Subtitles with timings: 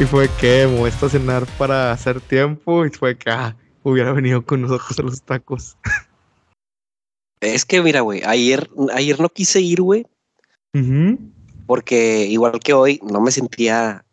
[0.00, 4.12] Y fue que me voy a estacionar para hacer tiempo y fue que ah, hubiera
[4.12, 5.76] venido con nosotros a los tacos.
[7.42, 10.06] Es que mira, güey, ayer, ayer no quise ir, güey,
[11.66, 14.04] porque igual que hoy no me sentía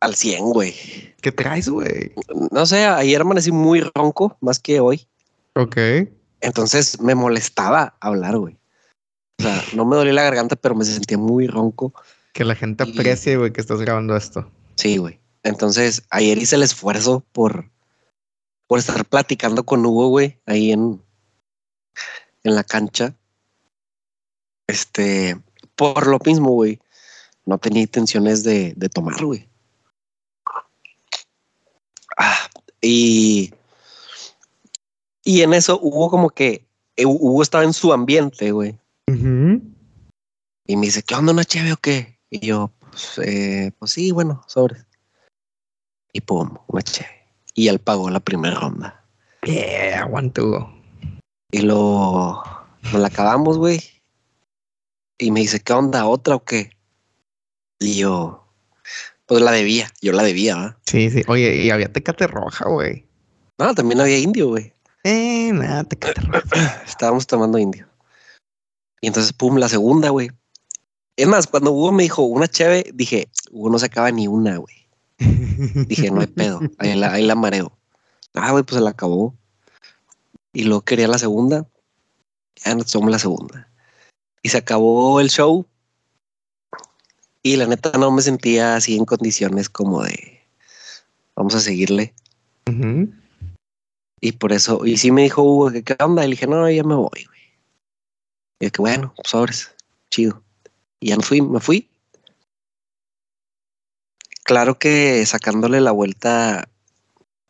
[0.00, 0.74] al 100, güey.
[1.20, 2.12] ¿Qué traes, güey?
[2.52, 5.08] No sé, ayer amanecí muy ronco, más que hoy.
[5.56, 5.76] Ok.
[6.40, 8.56] Entonces me molestaba hablar, güey.
[9.40, 11.92] O sea, no me dolía la garganta, pero me sentía muy ronco.
[12.32, 14.48] Que la gente Y- aprecie, güey, que estás grabando esto.
[14.76, 15.18] Sí, güey.
[15.48, 17.70] Entonces ayer hice el esfuerzo por,
[18.66, 21.02] por estar platicando con Hugo, güey, ahí en,
[22.44, 23.14] en la cancha.
[24.66, 25.40] Este,
[25.74, 26.80] por lo mismo, güey,
[27.46, 29.48] no tenía intenciones de, de tomar, güey.
[32.18, 33.54] Ah, y,
[35.24, 38.78] y en eso Hugo como que, eh, Hugo estaba en su ambiente, güey.
[39.06, 42.18] Y me dice, ¿qué onda, una chévere o qué?
[42.28, 44.87] Y yo, pues, eh, pues sí, bueno, sobres.
[46.12, 47.26] Y pum, una chévere.
[47.54, 49.04] Y él pagó la primera ronda.
[49.42, 50.72] Yeah, aguanto.
[51.50, 52.42] Y lo,
[52.82, 53.80] nos la acabamos, güey.
[55.18, 56.70] Y me dice, ¿qué onda, otra o qué?
[57.80, 58.44] Y yo,
[59.26, 60.76] pues la debía, yo la debía, ¿verdad?
[60.86, 61.22] Sí, sí.
[61.26, 63.06] Oye, y había tecate roja, güey.
[63.58, 64.72] No, también había indio, güey.
[65.04, 66.82] Eh, nada, tecate roja.
[66.86, 67.88] Estábamos tomando indio.
[69.00, 70.30] Y entonces, pum, la segunda, güey.
[71.16, 74.56] Es más, cuando Hugo me dijo una chévere, dije, Hugo no se acaba ni una,
[74.56, 74.77] güey.
[75.18, 77.76] Dije, no hay pedo, ahí la, ahí la mareo.
[78.34, 79.34] Ah, güey, pues se la acabó.
[80.52, 81.66] Y luego quería la segunda.
[82.64, 83.68] Ya nos tomamos la segunda.
[84.42, 85.66] Y se acabó el show.
[87.42, 90.38] Y la neta no me sentía así en condiciones como de
[91.34, 92.14] vamos a seguirle.
[94.20, 96.24] Y por eso, y sí me dijo Hugo que qué onda.
[96.24, 97.40] Y le dije, no, ya me voy, güey.
[98.60, 99.70] Y yo que bueno, pues sobres,
[100.10, 100.42] chido.
[101.00, 101.87] Y ya me fui, me fui.
[104.48, 106.68] Claro que sacándole la vuelta,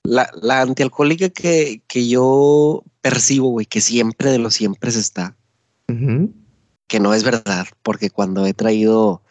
[0.02, 5.36] la, la antialcohólica que, que yo percibo, güey, que siempre de los siempre se está,
[6.88, 9.22] que no es verdad, porque cuando he traído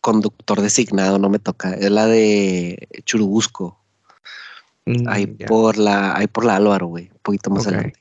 [0.00, 3.78] conductor designado no me toca, es la de Churubusco,
[4.86, 8.00] Mm, ahí por la, ahí por la Álvaro, güey, un poquito más adelante.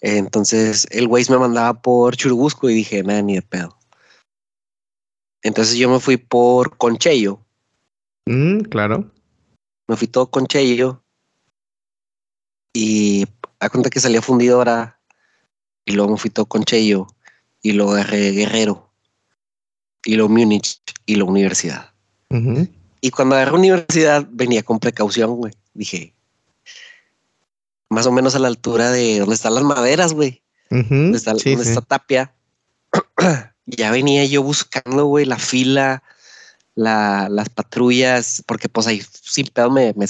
[0.00, 3.76] Entonces el güey me mandaba por Churubusco y dije, nada, ni de pedo.
[5.48, 7.40] Entonces yo me fui por Conchello,
[8.26, 9.10] Mm, claro.
[9.88, 11.02] me fui todo Conchello
[12.74, 13.26] y
[13.58, 15.00] a cuenta que salía fundidora
[15.86, 17.06] y luego me fui todo Conchello
[17.62, 18.92] y luego agarré Guerrero
[20.04, 21.94] y luego Múnich y luego Universidad.
[23.00, 25.54] Y cuando agarré Universidad venía con precaución, güey.
[25.72, 26.14] Dije,
[27.88, 30.42] más o menos a la altura de donde están las maderas, güey.
[30.70, 30.94] Ujú.
[30.94, 31.70] donde está, Sí, donde sí.
[31.70, 32.34] está Tapia.
[33.76, 36.02] ya venía yo buscando, güey, la fila,
[36.74, 40.06] la, las patrullas, porque pues ahí sin pedo me, me.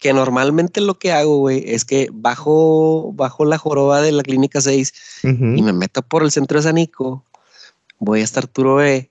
[0.00, 4.60] Que normalmente lo que hago, güey, es que bajo, bajo la joroba de la clínica
[4.60, 4.92] 6
[5.22, 5.44] Ujú.
[5.44, 7.22] y me meto por el centro de Sanico,
[7.98, 9.10] voy hasta Arturo B,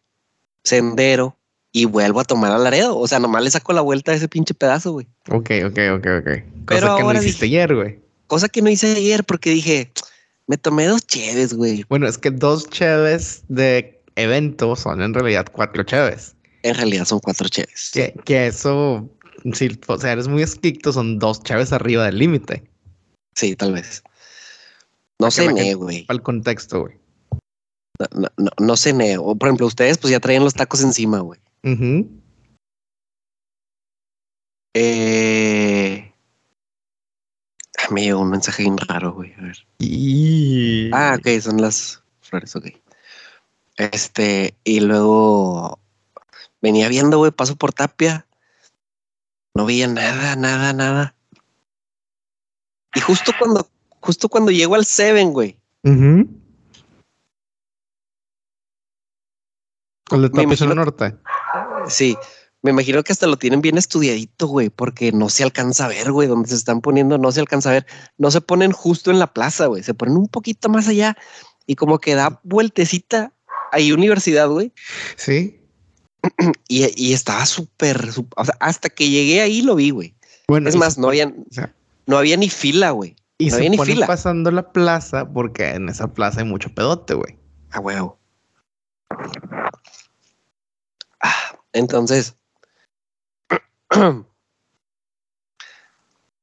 [0.64, 1.38] Sendero
[1.72, 2.98] y vuelvo a tomar a Laredo.
[2.98, 5.08] O sea, nomás le saco la vuelta a ese pinche pedazo, güey.
[5.30, 6.30] Ok, ok, ok, ok.
[6.66, 8.00] Pero Cosa que no hiciste dije- ayer, güey.
[8.28, 9.92] Cosa que no hice ayer porque dije,
[10.48, 11.86] me tomé dos cheves, güey.
[11.90, 16.36] Bueno, es que dos cheves de evento son en realidad cuatro cheves.
[16.64, 17.92] En realidad son cuatro cheves.
[17.94, 19.10] Que, que eso,
[19.54, 22.64] si o sea, eres muy estricto, son dos cheves arriba del límite.
[23.36, 24.04] Sí, tal vez.
[25.20, 26.06] No cené, güey.
[26.06, 26.96] Para el contexto, güey.
[28.00, 29.18] No, no, no, no cené.
[29.18, 31.40] O, por ejemplo, ustedes pues ya traían los tacos encima, güey.
[31.64, 32.10] Ujú.
[34.74, 35.85] Eh...
[37.92, 39.34] Me llegó un mensaje bien raro, güey.
[39.36, 39.58] A ver.
[39.80, 40.90] Y...
[40.94, 42.68] Ah, ok, son las flores, ok.
[43.78, 45.80] Este, y luego
[46.62, 48.26] venía viendo, güey, paso por Tapia.
[49.54, 51.16] No veía nada, nada, nada.
[52.94, 53.68] Y justo cuando,
[54.00, 55.60] justo cuando llego al Seven, güey.
[55.84, 56.28] Ujú.
[60.12, 61.16] El de Tapia imagino- Norte.
[61.88, 62.18] Sí,
[62.66, 66.12] me imagino que hasta lo tienen bien estudiadito, güey, porque no se alcanza a ver,
[66.12, 67.86] güey, donde se están poniendo, no se alcanza a ver.
[68.18, 71.16] No se ponen justo en la plaza, güey, se ponen un poquito más allá
[71.68, 73.32] y como que da vueltecita
[73.72, 74.74] ahí universidad, güey.
[75.16, 75.62] Sí.
[76.68, 80.16] Y, y estaba súper, o sea, hasta que llegué ahí lo vi, güey.
[80.48, 81.72] Bueno, Es más, no había, o sea,
[82.08, 83.16] no había ni fila, güey.
[83.38, 84.08] y no se había ni fila.
[84.08, 87.38] pasando la plaza porque en esa plaza hay mucho pedote, güey.
[87.70, 88.18] A huevo.
[91.22, 92.36] Ah, entonces,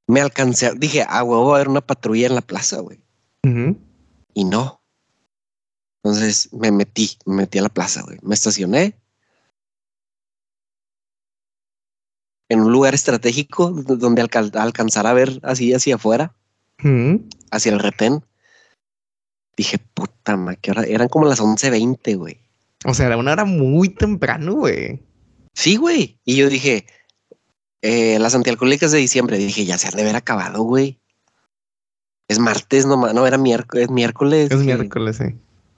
[0.06, 3.00] me alcancé, a- dije, a huevo va a haber una patrulla en la plaza, güey.
[4.34, 4.82] Y no.
[6.04, 8.19] Entonces me metí, me metí a la plaza, güey.
[8.22, 8.99] Me estacioné.
[12.49, 16.34] en un lugar estratégico donde alca- alcanzar a ver así hacia afuera,
[17.50, 18.26] hacia el retén.
[19.56, 20.82] Dije, puta ma, ¿qué hora?
[20.84, 22.40] Eran como las 11.20, güey.
[22.84, 25.02] O sea, era una hora muy temprano, güey.
[25.54, 26.20] Sí, güey.
[26.26, 26.84] Y yo dije,
[27.82, 30.99] eh, las antialcohólicas de diciembre, dije, ya se han de haber acabado, güey.
[32.29, 34.50] Es martes nomás, no, era miércoles, miércoles.
[34.50, 35.34] Es miércoles, sí.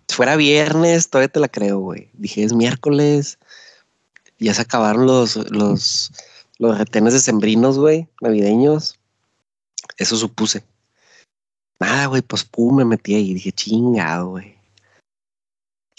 [0.08, 2.10] Si fuera viernes, todavía te la creo, güey.
[2.12, 3.38] Dije, es miércoles.
[4.38, 6.12] Ya se acabaron los, los,
[6.58, 8.98] los retenes decembrinos, güey, navideños.
[9.96, 10.62] Eso supuse.
[11.80, 13.34] Nada, güey, pues pum, me metí ahí.
[13.34, 14.54] Dije, chingado, güey.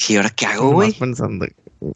[0.07, 0.93] ¿y ahora qué hago, güey?
[0.93, 1.47] pensando.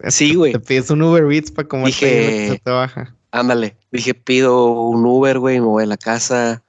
[0.08, 0.54] Sí, güey.
[0.54, 3.16] Te pides un Uber Eats para comer Dije- se te baja.
[3.32, 3.78] Ándale.
[3.92, 6.64] Dije, pido un Uber, güey, me voy a la casa.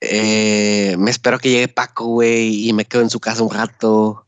[0.00, 4.26] Eh, me espero que llegue Paco, güey, y me quedo en su casa un rato.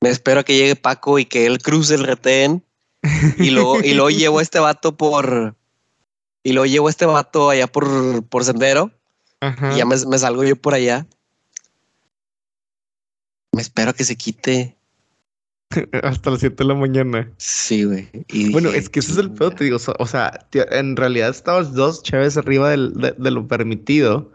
[0.00, 2.62] Me espero que llegue Paco y que él cruce el retén.
[3.38, 5.56] Y luego, y luego llevo a este vato por.
[6.42, 8.90] Y luego llevo a este vato allá por, por sendero.
[9.40, 9.72] Ajá.
[9.72, 11.06] Y ya me, me salgo yo por allá.
[13.52, 14.76] Me espero que se quite.
[16.02, 17.30] Hasta las 7 de la mañana.
[17.38, 18.08] Sí, güey.
[18.52, 19.78] Bueno, dije, es que ese es el pedo, te digo.
[19.98, 24.30] O sea, tío, en realidad estabas dos chaves arriba del- de, de lo permitido.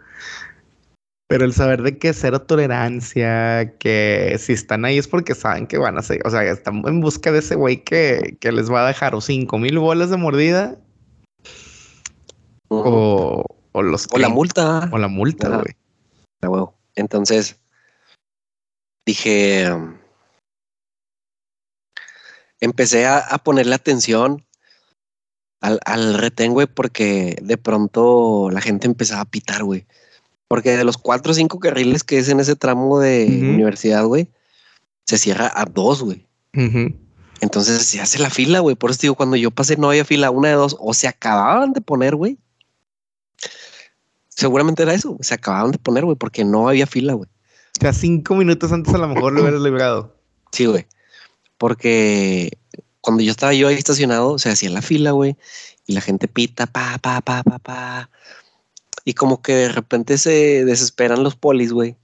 [1.31, 5.77] Pero el saber de que cero tolerancia, que si están ahí es porque saben que
[5.77, 8.83] van a ser, o sea, están en busca de ese güey que, que les va
[8.83, 10.79] a dejar o cinco mil bolas de mordida
[12.67, 14.89] o, o los O la 30, multa.
[14.91, 15.75] o la multa, güey.
[16.41, 16.75] A huevo.
[16.95, 17.59] Entonces
[19.05, 19.71] dije,
[22.59, 24.45] empecé a, a ponerle atención
[25.61, 29.85] al, al retén, güey, porque de pronto la gente empezaba a pitar, güey.
[30.47, 34.29] Porque de los cuatro o cinco carriles que es en ese tramo de universidad, güey,
[35.05, 36.27] se cierra a dos, güey.
[37.41, 38.75] Entonces se hace la fila, güey.
[38.75, 41.73] Por eso digo, cuando yo pasé no había fila, una de dos, o se acababan
[41.73, 42.37] de poner, güey.
[44.27, 47.29] Seguramente era eso, se acababan de poner, güey, porque no había fila, güey.
[47.77, 50.15] O sea, cinco minutos antes a lo mejor lo hubieras librado.
[50.51, 50.87] Sí, güey.
[51.59, 52.57] Porque
[53.01, 55.35] cuando yo estaba yo ahí estacionado, se hacía la fila, güey,
[55.85, 58.09] y la gente pita, pa, pa, pa, pa, pa.
[59.05, 61.95] Y como que de repente se desesperan los polis, güey.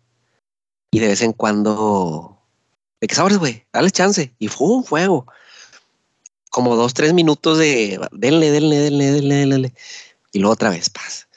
[0.91, 2.39] Y de vez en cuando,
[3.01, 3.65] ¿de qué sabes, güey?
[3.73, 4.33] Dale chance.
[4.39, 5.25] Y fue un fuego.
[6.49, 9.73] Como dos, tres minutos de denle, denle, denle, denle, denle.
[10.31, 11.27] Y luego otra vez, paz.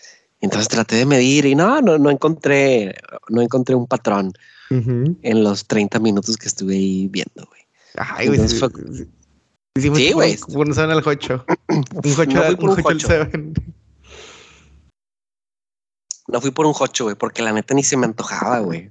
[0.41, 2.97] Entonces traté de medir y no, no, no encontré,
[3.29, 4.33] no encontré un patrón
[4.71, 7.68] en los 30 minutos que estuve ahí viendo, güey.
[7.99, 8.49] Ay, güey.
[8.49, 10.39] Sí, güey.
[10.49, 11.45] Bueno, saben al Jocho.
[11.69, 13.07] Un Jocho, No fui un por un Jocho al Jocho.
[13.07, 13.55] Seven.
[16.29, 18.91] No fui por un hocho, güey, porque la neta ni se me antojaba, güey.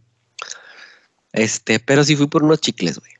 [1.34, 3.12] Este, pero sí fui por unos chicles, güey.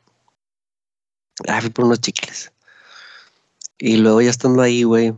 [1.48, 2.52] Ah, fui por unos chicles.
[3.78, 5.14] Y luego ya estando ahí, güey,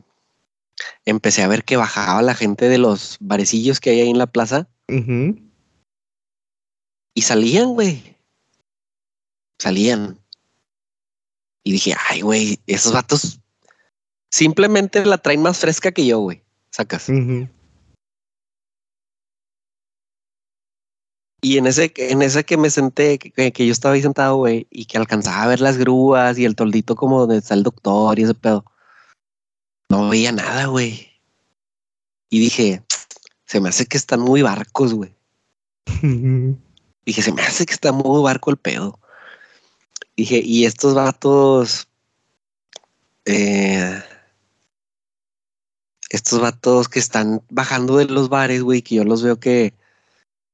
[1.06, 4.27] empecé a ver que bajaba la gente de los barecillos que hay ahí en la
[4.27, 5.39] plaza Ujú.
[7.13, 8.18] y salían, güey.
[9.60, 10.19] Salían.
[11.63, 13.39] Y dije, ay, güey, esos vatos
[14.31, 16.44] simplemente la traen más fresca que yo, güey.
[16.71, 17.09] Sacas.
[21.42, 24.68] Y en ese, en ese que me senté, que, que yo estaba ahí sentado, güey,
[24.69, 28.19] y que alcanzaba a ver las grúas y el toldito como donde está el doctor
[28.19, 28.66] y ese pedo.
[29.89, 31.09] No veía nada, güey.
[32.30, 32.83] Y dije,
[33.45, 35.16] se me hace que están muy barcos, güey.
[37.06, 38.99] Dije, se me hace que está muy barco el pedo.
[40.19, 41.88] Dije, y estos vatos,
[43.23, 44.04] eh,
[46.09, 49.73] estos vatos que están bajando de los bares, güey, que yo los veo que,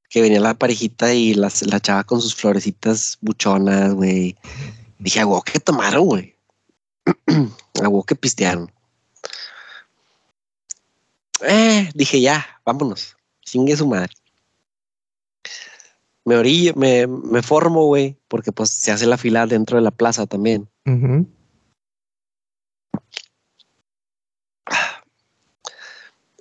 [0.08, 4.38] que venía la parejita y las, la chava con sus florecitas buchonas, güey.
[5.00, 6.36] Dije, a que tomaron, güey.
[7.26, 8.72] a que pistearon.
[11.42, 13.18] Eh, dije, ya, vámonos.
[13.42, 14.14] Chingue su madre
[16.26, 19.92] me orillo, me, me formo, güey, porque pues se hace la fila dentro de la
[19.92, 20.68] plaza también.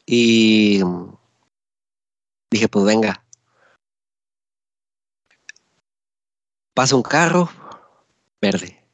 [0.06, 0.80] Y
[2.50, 3.24] dije, pues venga.
[6.74, 7.48] Pasa un carro
[8.40, 8.84] verde.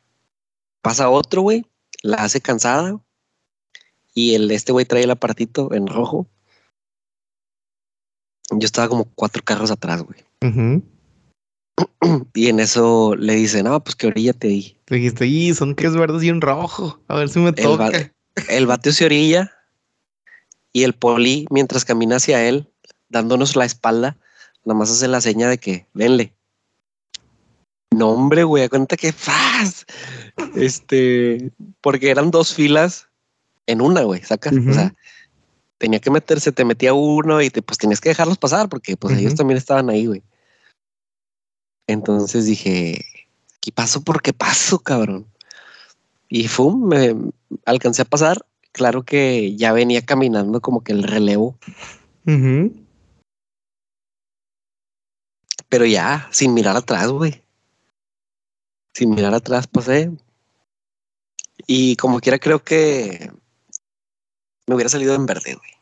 [0.83, 1.67] Pasa otro, güey,
[2.03, 3.01] la hace cansada.
[4.13, 6.27] Y el este güey trae el aparatito en rojo.
[8.51, 10.21] Yo estaba como cuatro carros atrás, güey.
[12.35, 14.77] Y en eso le dice, no, pues que orilla te di.
[14.89, 17.01] Le dijiste, y son tres verdes y un rojo.
[17.09, 17.91] A ver si me El, toca.
[17.91, 18.11] va-
[18.49, 19.53] el bateo se orilla
[20.73, 22.69] y el poli, mientras camina hacia él,
[23.09, 24.17] dándonos la espalda,
[24.65, 26.35] nada más hace la seña de que denle.
[27.93, 29.85] No, hombre, güey, cuenta que faz.
[30.55, 33.09] Este, porque eran dos filas
[33.67, 34.55] en una, güey, sacas.
[34.55, 34.95] O sea,
[35.81, 39.17] tenía que meterse, te metía uno y te, pues tenías que dejarlos pasar porque pues
[39.17, 40.23] ellos también estaban ahí, güey.
[41.87, 43.03] Entonces dije,
[43.63, 45.27] ¿qué paso por qué paso, cabrón?
[46.29, 47.17] Y fum, me
[47.65, 48.45] alcancé a pasar.
[48.73, 51.59] Claro que ya venía caminando como que el relevo.
[55.71, 57.43] Pero ya, sin mirar atrás, güey.
[58.93, 60.13] Sin mirar atrás pasé.
[61.67, 63.33] Y como quiera, creo que
[64.71, 65.73] me hubiera salido en verde, güey.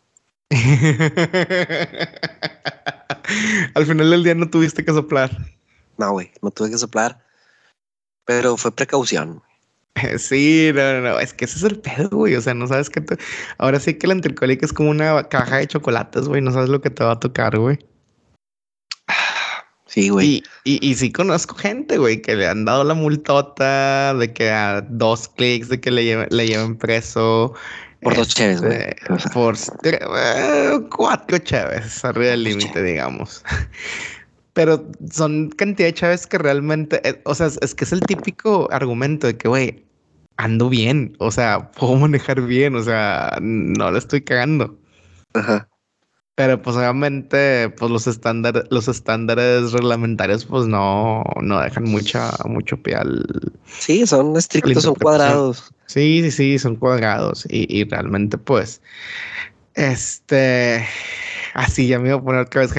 [3.75, 5.31] Al final del día no tuviste que soplar.
[5.99, 7.23] No, güey, no tuve que soplar.
[8.25, 9.43] Pero fue precaución.
[10.19, 12.35] Sí, no, no, es que ese es el pedo, güey.
[12.37, 13.19] O sea, no sabes qué te...
[13.59, 16.41] Ahora sí que la anticólica es como una caja de chocolates, güey.
[16.41, 17.79] No sabes lo que te va a tocar, güey.
[19.87, 20.43] Sí, güey.
[20.65, 24.83] Y, y, sí conozco gente, güey, que le han dado la multota de que a
[24.83, 27.55] dos clics de que le, lleven, le lleven preso.
[28.03, 28.79] Por dos chaves, güey.
[28.79, 33.43] Este, por eh, cuatro chaves, arriba del límite, digamos.
[34.53, 38.69] Pero son cantidad de chaves que realmente, eh, o sea, es que es el típico
[38.73, 39.85] argumento de que, güey,
[40.37, 44.79] ando bien, o sea, puedo manejar bien, o sea, no le estoy cagando.
[45.35, 45.69] Ajá.
[46.39, 52.81] Pero pues obviamente, pues los estándares, los estándares reglamentarios, pues no, no dejan mucha, mucho
[52.81, 53.27] pie al.
[53.67, 55.75] Sí, son estrictos, son cuadrados.
[55.87, 57.45] Sí, sí, sí, son cuadrados.
[57.51, 58.81] Y, y realmente, pues,
[59.75, 60.87] este,
[61.55, 62.73] así ya me iba a poner otra vez,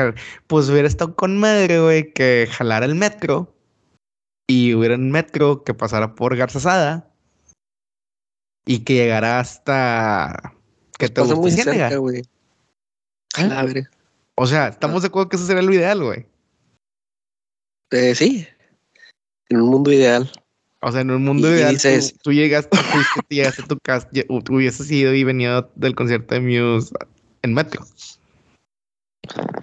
[0.47, 3.53] pues hubiera estado con madre, güey, que jalara el metro
[4.47, 7.11] y hubiera un metro que pasara por Garzasada
[8.65, 10.53] y que llegara hasta
[10.97, 12.21] que pues te muy cerca, güey.
[13.37, 13.83] ¿Eh?
[14.35, 16.25] O sea, ¿estamos de acuerdo que eso sería lo ideal, güey?
[17.91, 18.47] Eh, sí.
[19.49, 20.31] En un mundo ideal.
[20.81, 21.77] O sea, en un mundo ideal,
[22.21, 26.93] tú, llegaste, fuiste, llegaste a tu casa, hubieses ido y venido del concierto de Muse
[27.41, 27.85] en metro.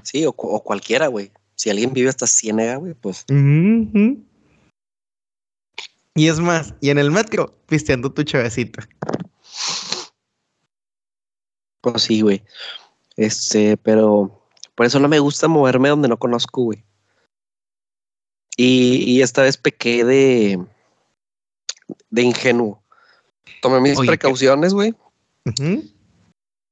[0.02, 1.32] Sí, o, cualquiera, güey.
[1.54, 3.24] Si alguien vive hasta Ciénega, güey, pues.
[6.14, 8.86] Y es más, y en el metro, pisteando tu chavecita.
[11.80, 12.42] Pues sí, güey.
[13.16, 14.42] Este, pero
[14.74, 16.84] por eso no me gusta moverme donde no conozco, güey.
[18.58, 20.64] Y, esta vez pequé de,
[22.08, 22.82] de ingenuo.
[23.60, 24.94] Tomé mis precauciones, güey.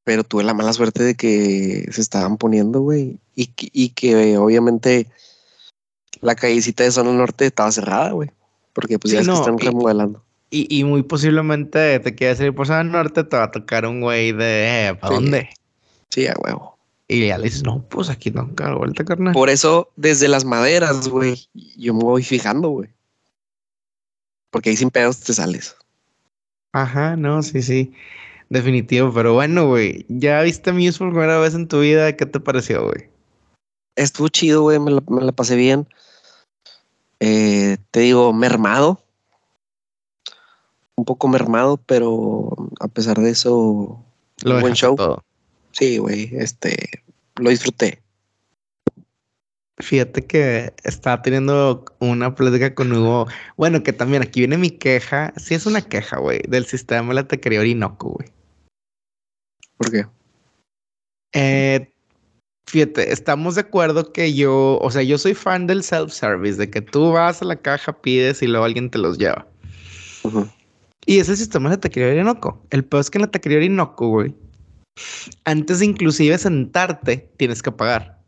[0.04, 3.18] Pero tuve la mala suerte de que se estaban poniendo, güey.
[3.34, 5.08] Y, y que obviamente
[6.20, 8.30] la callecita de zona norte estaba cerrada, güey.
[8.72, 10.24] Porque pues ya es que están remodelando.
[10.50, 14.00] Y, y, muy posiblemente te quieres ir por zona norte, te va a tocar un
[14.00, 15.50] güey de eh, ¿para dónde?
[16.14, 16.78] Sí, a huevo.
[17.08, 19.34] Y ya le dices, no, pues aquí no la vuelta, carnal.
[19.34, 22.90] Por eso, desde las maderas, güey, yo me voy fijando, güey.
[24.50, 25.76] Porque ahí sin pedos te sales.
[26.72, 27.92] Ajá, no, sí, sí.
[28.48, 30.06] Definitivo, pero bueno, güey.
[30.08, 32.16] ¿Ya viste Muse por primera vez en tu vida?
[32.16, 33.10] ¿Qué te pareció, güey?
[33.96, 34.78] Estuvo chido, güey.
[34.78, 35.88] Me, la, pasé bien.
[37.18, 39.02] Eh, te digo, mermado.
[40.94, 44.00] Un poco mermado, pero a pesar de eso,
[44.44, 44.94] Lo un buen show.
[44.94, 45.24] Todo.
[45.74, 46.76] Sí, güey, este,
[47.36, 48.00] lo disfruté.
[49.78, 53.26] Fíjate que estaba teniendo una plática con Hugo.
[53.56, 55.34] Bueno, que también aquí viene mi queja.
[55.36, 58.28] Sí, es una queja, güey, del sistema de la taquería Orinoco, güey.
[59.76, 60.06] ¿Por qué?
[61.32, 61.92] Eh,
[62.68, 66.80] fíjate, estamos de acuerdo que yo, o sea, yo soy fan del self-service, de que
[66.80, 69.48] tú vas a la caja, pides y luego alguien te los lleva.
[71.04, 72.64] Y ese sistema de la taquería Orinoco.
[72.70, 74.36] El peor es que en la taquería Orinoco, güey,
[75.44, 78.20] antes de inclusive sentarte, tienes que pagar.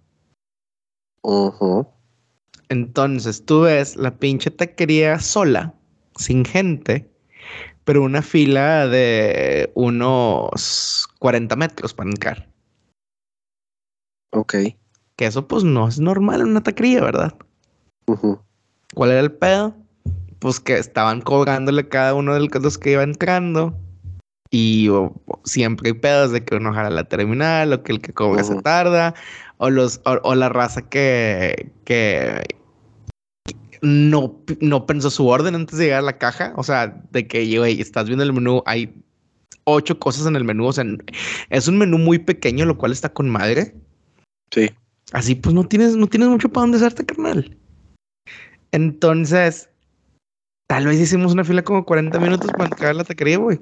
[2.69, 5.75] Entonces tú ves la pinche taquería sola,
[6.17, 7.11] sin gente,
[7.85, 12.49] pero una fila de unos 40 metros para entrar.
[14.33, 14.55] Ok.
[15.17, 17.35] Que eso pues no es normal en una taquería, ¿verdad?
[18.95, 19.75] ¿Cuál era el pedo?
[20.39, 23.77] Pues que estaban cobrándole cada uno de los que iba entrando
[24.51, 24.89] y
[25.45, 28.61] siempre hay pedos de que uno jala la terminal o que el que cobra se
[28.63, 29.15] tarda
[29.59, 32.45] o los o, la raza que que
[33.83, 36.53] no, no pensó su orden antes de llegar a la caja.
[36.57, 39.03] O sea, de que, güey, estás viendo el menú, hay
[39.65, 40.67] ocho cosas en el menú.
[40.67, 40.85] O sea,
[41.51, 43.75] es un menú muy pequeño, lo cual está con madre.
[44.51, 44.71] Sí.
[45.13, 47.57] Así pues no tienes, no tienes mucho para dónde hacerte, carnal.
[48.73, 49.71] Entonces,
[50.67, 53.61] tal vez hicimos una fila como 40 minutos para entrar a la taquería, güey.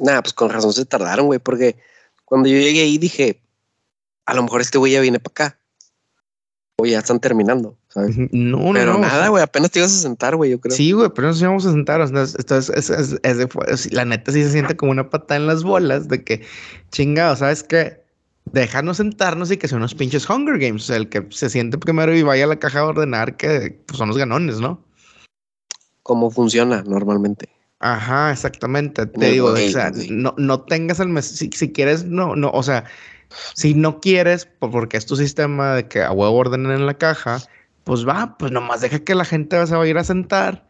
[0.00, 1.76] Nada, pues con razón se tardaron, güey, porque
[2.24, 3.42] cuando yo llegué ahí dije,
[4.26, 5.60] a lo mejor este güey ya viene para acá.
[6.78, 8.16] O ya están terminando, ¿sabes?
[8.32, 8.98] No, Pero no.
[8.98, 10.74] o nada, sea, güey, apenas te ibas a sentar, güey, yo creo.
[10.74, 12.00] Sí, güey, pero nos íbamos a sentar.
[12.00, 16.08] o sea, esto es, la neta sí se siente como una patada en las bolas
[16.08, 16.42] de que,
[16.90, 18.02] chingado, ¿sabes qué?
[18.46, 20.84] Déjanos sentarnos y que sean unos pinches Hunger Games.
[20.84, 23.82] O sea, el que se siente primero y vaya a la caja a ordenar que
[23.86, 24.82] pues, son los ganones, ¿no?
[26.02, 27.50] Cómo funciona normalmente.
[27.80, 29.06] Ajá, exactamente.
[29.06, 32.62] Te digo, o sea, no, no tengas el mes, si, si quieres, no, no, o
[32.62, 32.84] sea,
[33.54, 36.98] si no quieres, po- porque es tu sistema de que a huevo ordenen en la
[36.98, 37.40] caja,
[37.84, 40.68] pues va, pues nomás deja que la gente se va a ir a sentar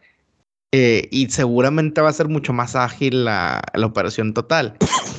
[0.71, 4.77] eh, y seguramente va a ser mucho más ágil la, la operación total.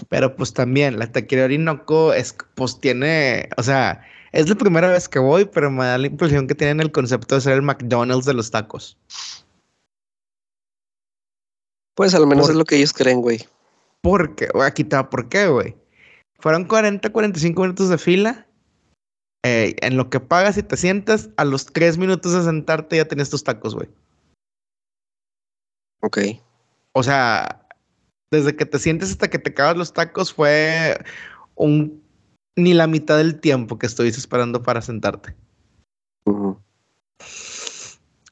[0.08, 5.08] Pero pues también la taquería Orinoco es, pues tiene, o sea, es la primera vez
[5.08, 8.26] que voy, pero me da la impresión que tienen el concepto de ser el McDonald's
[8.26, 8.99] de los tacos.
[11.94, 13.46] Pues al menos Por- es lo que ellos creen, güey.
[14.00, 15.76] Porque, aquí está, ¿por qué, güey?
[16.38, 18.46] Fueron 40, 45 minutos de fila.
[19.44, 23.08] eh, en lo que pagas y te sientas, a los 3 minutos de sentarte ya
[23.08, 23.88] tenías tus tacos, güey.
[26.00, 26.18] Ok.
[26.92, 27.66] O sea,
[28.30, 30.96] desde que te sientes hasta que te acabas los tacos fue
[31.56, 32.04] un
[32.56, 35.34] ni la mitad del tiempo que estuviste esperando para sentarte.
[36.25, 36.61] O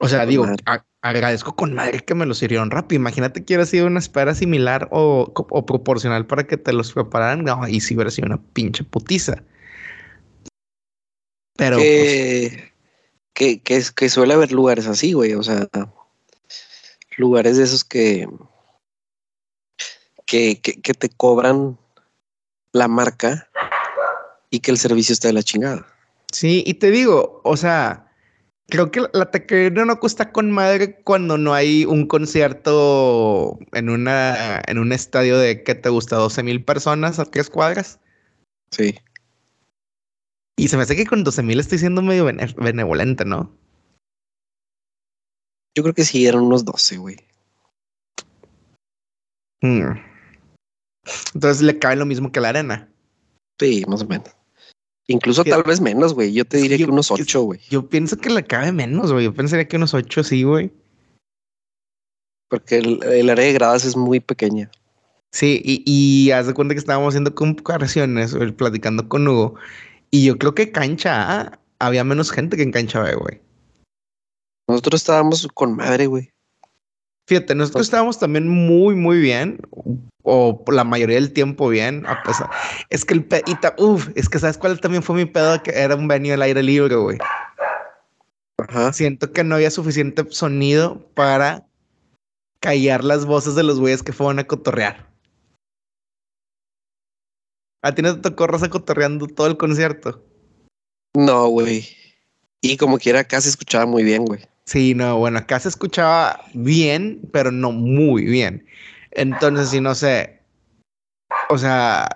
[0.08, 3.00] sea, digo, a- agradezco con madre que me los sirvieron rápido.
[3.00, 5.33] Imagínate que hubiera sido una espera similar o,
[5.66, 7.45] proporcional para que te los prepararan.
[7.45, 9.42] No, ahí sí hubiera sido una pinche putiza.
[11.57, 12.73] Pero, pues, que,
[13.35, 15.35] que, que, es- que suele haber lugares así, güey.
[15.35, 15.69] O sea,
[17.16, 18.28] lugares de esos que,
[20.26, 21.78] que, que, que te cobran
[22.73, 23.49] la marca
[24.50, 25.87] y que el servicio está de la chingada.
[26.33, 28.09] sí, y te digo, o sea,
[28.70, 34.62] creo que la- taquería no cuesta con madre cuando no hay un concierto en una
[34.66, 38.00] en un estadio de que te gusta 12 mil personas a tres cuadras.
[38.70, 38.94] Sí.
[40.58, 43.52] Y se me hace que con 12 mil estoy siendo medio bene- benevolente, ¿no?
[45.76, 47.16] Yo creo que sí eran unos 12, güey.
[49.62, 49.92] Hmm.
[51.34, 52.88] Entonces le cabe lo mismo que la arena.
[53.58, 54.30] Sí, más o menos.
[55.10, 56.32] Incluso Que- tal vez menos, güey.
[56.32, 57.60] Yo te diría yo- que unos 8, güey.
[57.68, 59.25] Yo pienso que le cabe menos, güey.
[59.25, 60.70] Yo pensaría que unos ocho sí, güey.
[62.49, 64.70] Porque el, el área de gradas es muy pequeña.
[65.32, 69.56] Sí, y, y haz de cuenta que estábamos haciendo comparaciones, eh, platicando con Hugo.
[70.10, 73.40] Y yo creo que cancha A había menos gente que en cancha B, güey.
[74.68, 76.30] Nosotros estábamos con madre, güey.
[77.30, 79.60] Fíjate, nosotros estábamos también muy, muy bien.
[80.25, 82.04] O la mayoría del tiempo bien.
[82.06, 82.50] A pesar.
[82.88, 85.62] Es que el pe- y ta- uf, es que sabes cuál también fue mi pedo
[85.62, 87.19] que era un venue al aire libre, güey.
[88.58, 88.93] Ajá.
[88.93, 91.69] Siento que no había suficiente sonido para
[92.58, 95.08] callar las voces de los güeyes que fueron a cotorrear.
[97.84, 100.26] A ti no te tocó Rosa cotorreando todo el concierto.
[101.14, 101.88] No, güey.
[102.60, 104.50] Y como quiera, acá se escuchaba muy bien, güey.
[104.66, 108.66] Sí, no, bueno, acá se escuchaba bien, pero no muy bien.
[109.12, 110.40] Entonces, si no sé,
[111.49, 112.08] o sea,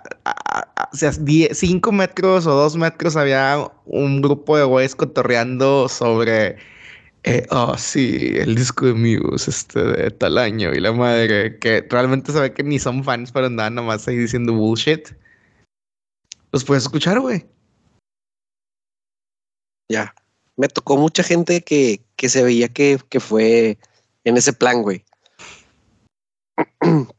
[1.91, 6.57] metros o dos metros había un grupo de güeyes cotorreando sobre,
[7.23, 11.85] eh, oh, sí, el disco de Muse, este, de tal año y la madre, que
[11.89, 15.09] realmente se ve que ni son fans, pero andaban nomás ahí diciendo bullshit.
[16.51, 17.45] Los puedes escuchar, güey.
[19.89, 20.13] Ya.
[20.57, 23.77] Me tocó mucha gente que, que se veía que, que fue
[24.23, 25.03] en ese plan, güey.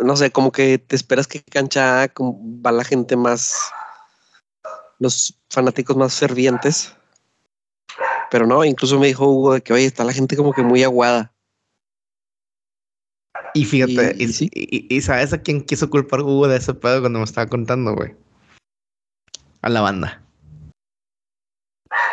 [0.00, 3.70] No sé, como que te esperas que cancha A, va la gente más,
[4.98, 6.94] los fanáticos más fervientes.
[8.30, 10.82] Pero no, incluso me dijo Hugo de que, oye, está la gente como que muy
[10.82, 11.34] aguada.
[13.52, 14.50] Y fíjate, Y- y, y sí.
[14.54, 17.94] y- y sabes a quién quiso culpar Hugo de ese pedo cuando me estaba contando,
[17.94, 18.14] güey.
[19.60, 20.25] A la banda.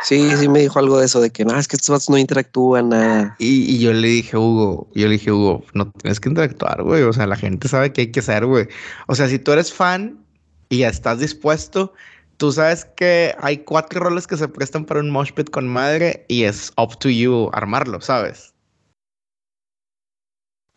[0.04, 2.18] Sí, sí me dijo algo de eso, de que no, es que estos vatos no
[2.18, 3.36] interactúan nada.
[3.40, 7.04] Y, y yo le dije, Hugo, yo le dije, Hugo, no tienes que interactuar, güey.
[7.04, 8.68] O sea, la gente sabe qué hay que hacer, güey.
[9.08, 10.20] O sea, si tú eres fan
[10.68, 11.94] y ya estás dispuesto,
[12.36, 16.26] tú sabes que hay cuatro roles que se prestan para un mosh pit con madre
[16.28, 18.54] y es up to you armarlo, ¿sabes?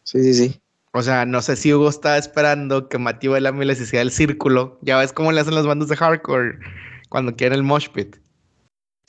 [0.04, 0.60] Sí, sí, sí.
[0.92, 4.78] O sea, no sé si Hugo estaba esperando que Mati Bellamy les hiciera el círculo.
[4.82, 6.60] Ya ves cómo le hacen las bandas de hardcore
[7.08, 8.16] cuando quieren el mosh pit.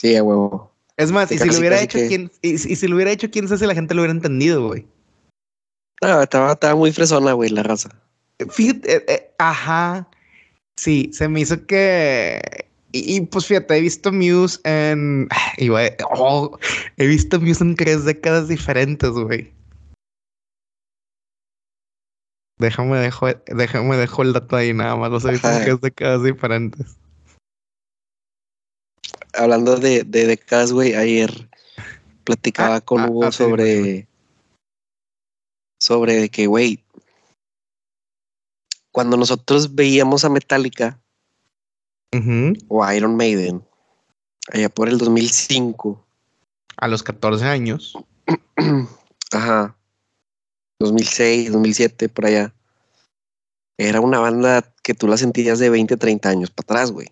[0.00, 0.72] Sí, a huevo.
[0.96, 2.96] Es más, y si lo casi, hubiera casi hecho, que- quién, y, y si lo
[2.96, 4.86] hubiera hecho, quién sabe si la gente lo hubiera entendido, güey.
[6.02, 7.90] No, estaba, estaba muy fresona, güey, la raza.
[8.50, 10.08] Fíjate, eh, eh, ajá.
[10.76, 12.40] Sí, se me hizo que.
[12.92, 15.28] Y, y, pues fíjate, he visto Muse en.
[15.56, 16.56] y, güey, oh,
[16.96, 19.52] he visto Muse en tres décadas diferentes, güey.
[22.58, 25.10] Déjame dejo, déjame dejo el dato ahí nada más.
[25.10, 26.96] Los he visto en tres décadas diferentes.
[29.34, 31.48] Hablando de, de décadas, güey, ayer
[32.24, 34.08] platicaba Ah, con ah, Hugo ah, sí, sobre,
[35.80, 36.84] sobre que, güey,
[38.92, 41.00] cuando nosotros veíamos a Metallica
[42.68, 43.64] o a Iron Maiden,
[44.52, 46.04] allá por el 2005,
[46.76, 47.94] A los 14 años.
[49.32, 49.76] ajá,
[50.80, 52.54] 2006, 2007, por allá,
[53.78, 57.08] era una banda que tú la sentías de 20, 30 años para atrás, güey.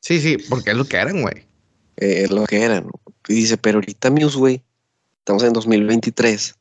[0.00, 1.46] Sí, sí, porque es lo que eran, güey.
[1.96, 2.88] eh, es lo que eran.
[3.28, 4.62] Y dice, pero ahorita Muse, güey,
[5.18, 6.54] estamos en 2023.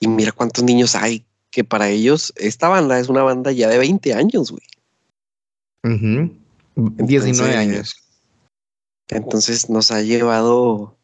[0.00, 3.78] Y mira cuántos niños hay que para ellos esta banda es una banda ya de
[3.78, 4.62] 20 años, güey.
[5.82, 6.32] Ujú.
[6.76, 7.94] 19 Entonces, años.
[9.08, 10.96] Entonces nos ha llevado.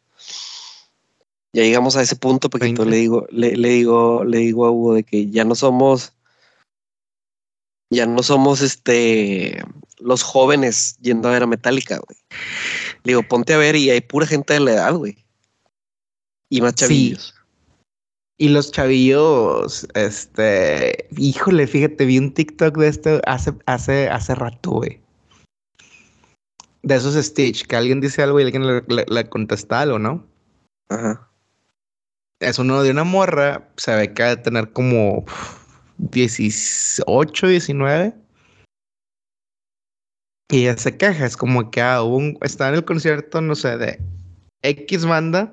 [1.53, 2.85] Ya llegamos a ese punto, porque 20.
[2.85, 6.13] le digo, le, le digo, le digo a Hugo de que ya no somos,
[7.89, 9.63] ya no somos este
[9.99, 12.19] los jóvenes yendo a ver a Metallica, güey.
[13.03, 15.23] Le digo, ponte a ver y hay pura gente de la edad, güey.
[16.49, 16.85] Y más Sí.
[16.85, 17.33] chavillos.
[18.37, 24.71] Y los chavillos, este, híjole, fíjate, vi un TikTok de esto hace, hace, hace rato,
[24.71, 24.99] güey.
[26.83, 30.27] De esos Stitch, que alguien dice algo y alguien le, le- le contesta algo, ¿no?
[30.89, 31.29] Ajá.
[32.41, 35.64] Es uno de una morra, se ve que ha de tener como uf,
[35.97, 38.13] 18, 19.
[40.51, 43.77] Y ella se queja, es como que ah, un- está en el concierto, no sé,
[43.77, 43.99] de
[44.61, 45.51] X banda.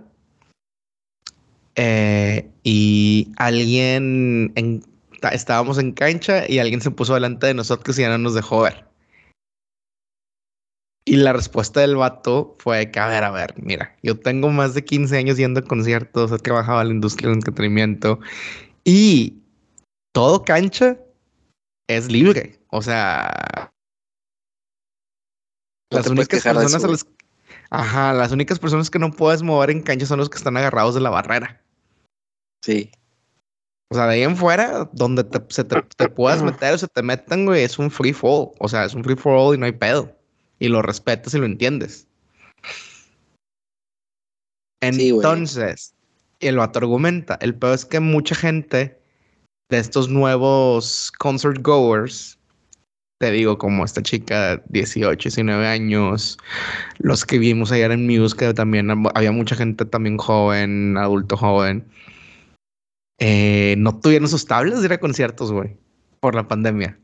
[1.74, 4.84] eh, y alguien, en-
[5.32, 8.60] estábamos en cancha y alguien se puso delante de nosotros y ya no nos dejó
[8.62, 8.84] ver.
[11.06, 14.74] Y la respuesta del vato fue que, a ver, a ver, mira, yo tengo más
[14.74, 18.20] de 15 años yendo a conciertos, he trabajado en la industria del entretenimiento
[18.84, 19.41] y
[20.12, 20.98] todo cancha
[21.88, 22.60] es libre.
[22.68, 23.72] O sea,
[25.90, 27.06] las únicas personas a las
[27.70, 30.94] Ajá, las únicas personas que no puedes mover en cancha son los que están agarrados
[30.94, 31.62] de la barrera.
[32.62, 32.90] Sí.
[33.90, 36.88] O sea, de ahí en fuera, donde te, se te, te puedas meter o se
[36.88, 38.50] te metan, güey, es un free fall.
[38.58, 40.14] O sea, es un free for all y no hay pedo.
[40.58, 42.06] Y lo respetas y lo entiendes.
[44.92, 45.08] Sí.
[45.08, 45.94] Entonces,
[46.40, 49.01] el vato argumenta, el peor es que mucha gente
[49.72, 52.38] de estos nuevos concert goers,
[53.18, 56.38] te digo, como esta chica, 18, 19 años,
[56.98, 61.36] los que vimos ayer en Muse, que también hab- había mucha gente también joven, adulto
[61.38, 61.86] joven,
[63.18, 65.76] eh, no tuvieron sus tablas de ir a conciertos, güey,
[66.20, 66.98] por la pandemia.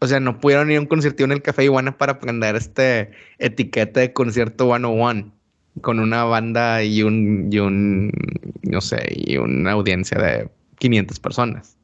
[0.00, 3.10] O sea, no pudieron ir a un concierto en el Café Iguana para aprender este
[3.38, 5.32] etiqueta de concierto 101
[5.80, 8.12] con una banda y un, y un,
[8.62, 11.76] no sé, y una audiencia de 500 personas,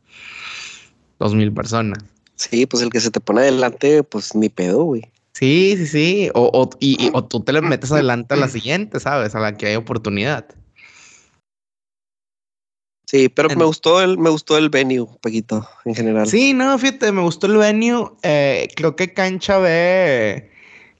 [1.18, 1.98] 2000 personas.
[2.36, 5.02] Sí, pues el que se te pone adelante, pues ni pedo, güey.
[5.32, 6.30] Sí, sí, sí.
[6.34, 9.34] O, o, y, y- o tú te le metes adelante a la siguiente, ¿sabes?
[9.34, 10.46] A la que hay oportunidad.
[13.06, 16.26] Sí, pero me gustó el, me gustó el venue, un poquito, en general.
[16.26, 18.10] Sí, no, fíjate, me gustó el venue.
[18.22, 20.50] Eh, creo que Cancha B.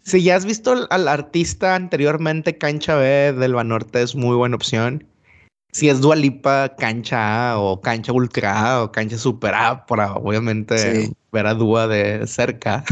[0.09, 5.05] Si ya has visto al, artista anteriormente, Cancha B del Banorte es muy buena opción.
[5.73, 11.05] Si es Dualipa, Cancha A o Cancha Ultra A o Cancha Super A, para obviamente
[11.05, 11.13] Sí.
[11.31, 12.85] ver a Dúa de cerca.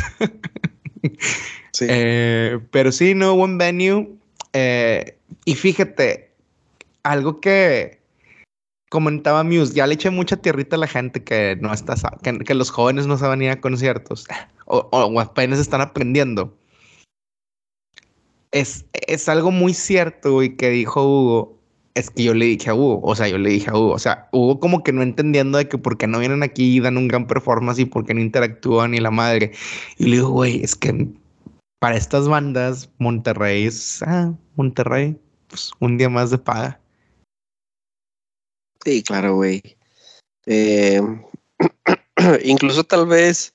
[1.73, 1.87] Sí.
[1.89, 4.09] Eh, pero sí, no, buen venue.
[4.55, 6.33] Eh, y fíjate,
[7.03, 8.01] algo que
[8.91, 12.55] comentaba Muse, ya le eché mucha tierrita a la gente que no está, que, que
[12.55, 14.27] los jóvenes no saben ir a conciertos
[14.65, 16.56] o- o apenas están aprendiendo.
[18.53, 21.57] Es, es algo muy cierto y que dijo Hugo.
[21.95, 23.99] Es que yo le dije a Hugo, o sea, yo le dije a Hugo, o
[23.99, 26.99] sea, Hugo como que no entendiendo de que por qué no vienen aquí y dan
[26.99, 29.53] un gran performance y por qué no interactúan y la madre.
[29.97, 31.09] Y le digo, güey, es que
[31.79, 36.81] para estas bandas, Monterrey es, ah, Monterrey, pues un día más de paga.
[38.85, 39.63] Sí, claro, güey.
[40.47, 41.01] Eh,
[42.45, 43.55] incluso tal vez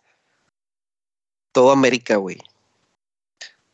[1.52, 2.38] todo América, güey.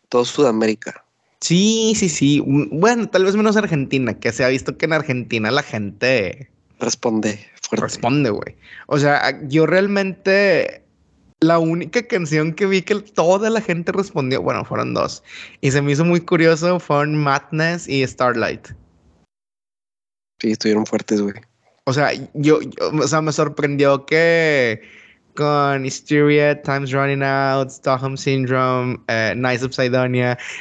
[0.09, 1.06] Todo Sudamérica.
[1.47, 2.43] Sí, sí, sí.
[2.45, 7.39] Bueno, tal vez menos Argentina, que se ha visto que en Argentina la gente Responde
[7.61, 7.85] fuerte.
[7.85, 8.57] responde, güey.
[8.87, 10.83] O sea, yo realmente
[11.39, 15.23] la única canción que vi que toda la gente respondió, bueno, fueron dos.
[15.61, 18.67] Y se me hizo muy curioso, fueron Madness y Starlight.
[20.41, 21.35] Sí, estuvieron fuertes, güey.
[21.85, 24.81] O sea, yo, yo- o sea, me sorprendió que
[25.37, 30.13] con Hysteria, Time's Running Out, Stockholm Syndrome, eh, Nice Upside Down,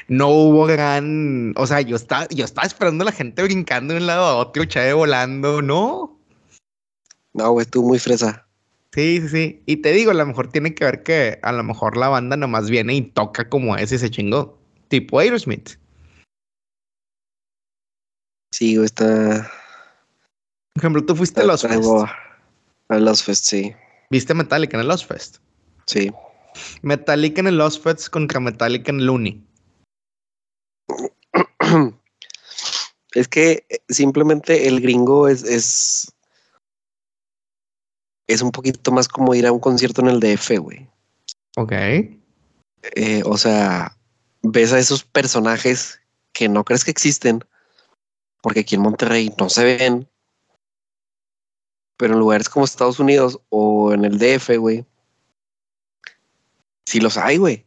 [0.08, 4.00] no hubo gran, o sea, yo estaba, yo estaba esperando a la gente brincando de
[4.00, 6.20] un lado a otro, chave volando, ¿no?
[7.32, 8.46] No, güey, estuvo muy fresa.
[8.92, 9.62] Sí, sí, sí.
[9.64, 12.36] Y te digo, a lo mejor tiene que ver que a lo mejor la banda
[12.36, 14.58] nomás viene y toca como ese y se chingó.
[14.88, 15.70] Tipo Aerosmith.
[18.52, 19.50] Sí, güey, está.
[20.74, 21.84] Por ejemplo, tú fuiste a Los Fest.
[22.88, 23.74] A Los Fest, sí.
[24.10, 25.38] ¿Viste Metallica en el Los Fest?
[25.86, 26.12] Sí.
[26.82, 29.46] Metallica en el Los Fest contra Metallica en el Uni.
[33.14, 36.12] Es que simplemente el gringo es, es,
[38.26, 40.88] es un poquito más como ir a un concierto en el DF, güey.
[41.56, 41.72] Ok.
[41.72, 43.96] Eh, o sea,
[44.42, 46.00] ves a esos personajes
[46.32, 47.44] que no crees que existen,
[48.42, 50.08] porque aquí en Monterrey no se ven,
[51.96, 54.84] pero en lugares como Estados Unidos o en el DF, güey,
[56.84, 57.64] sí los hay, güey.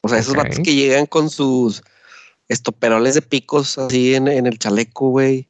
[0.00, 1.82] O sea, esos vatos que llegan con sus
[2.48, 5.48] estoperoles de picos así en, en el chaleco, güey,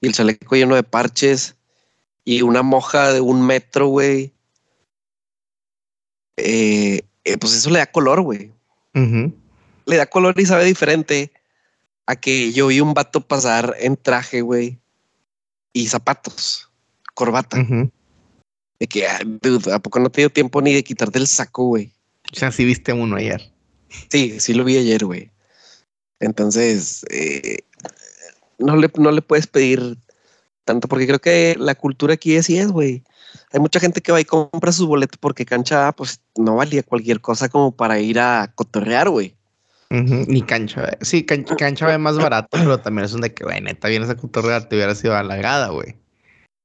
[0.00, 1.56] y el chaleco lleno de parches
[2.24, 4.32] y una moja de un metro, güey.
[6.36, 8.52] Eh, eh, pues eso le da color, güey.
[8.92, 11.32] Le da color y sabe diferente
[12.06, 14.78] a que yo vi un vato pasar en traje, güey,
[15.72, 16.69] y zapatos,
[17.20, 17.58] corbata.
[18.78, 19.20] De que, ah,
[19.74, 21.92] ¿a poco no te dio tiempo ni de quitarte el saco, güey?
[22.32, 23.52] O sea, sí viste uno ayer.
[24.08, 25.30] Sí, sí lo vi ayer, güey.
[26.18, 27.58] Entonces, eh,
[28.58, 29.98] no, le, no le puedes pedir
[30.64, 33.02] tanto porque creo que la cultura aquí así es, güey.
[33.52, 37.20] Hay mucha gente que va y compra sus boletos porque cancha, pues no valía cualquier
[37.20, 39.36] cosa como para ir a cotorrear, güey.
[39.90, 40.96] Ni cancha.
[41.02, 44.16] Sí, cancha ve más barato, pero también es un de que, güey, neta, vienes a
[44.16, 45.96] cotorrear, te hubiera sido halagada, güey.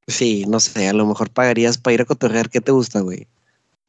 [0.07, 2.49] Sí, no sé, a lo mejor pagarías para ir a cotorrear.
[2.49, 3.27] ¿Qué te gusta, güey?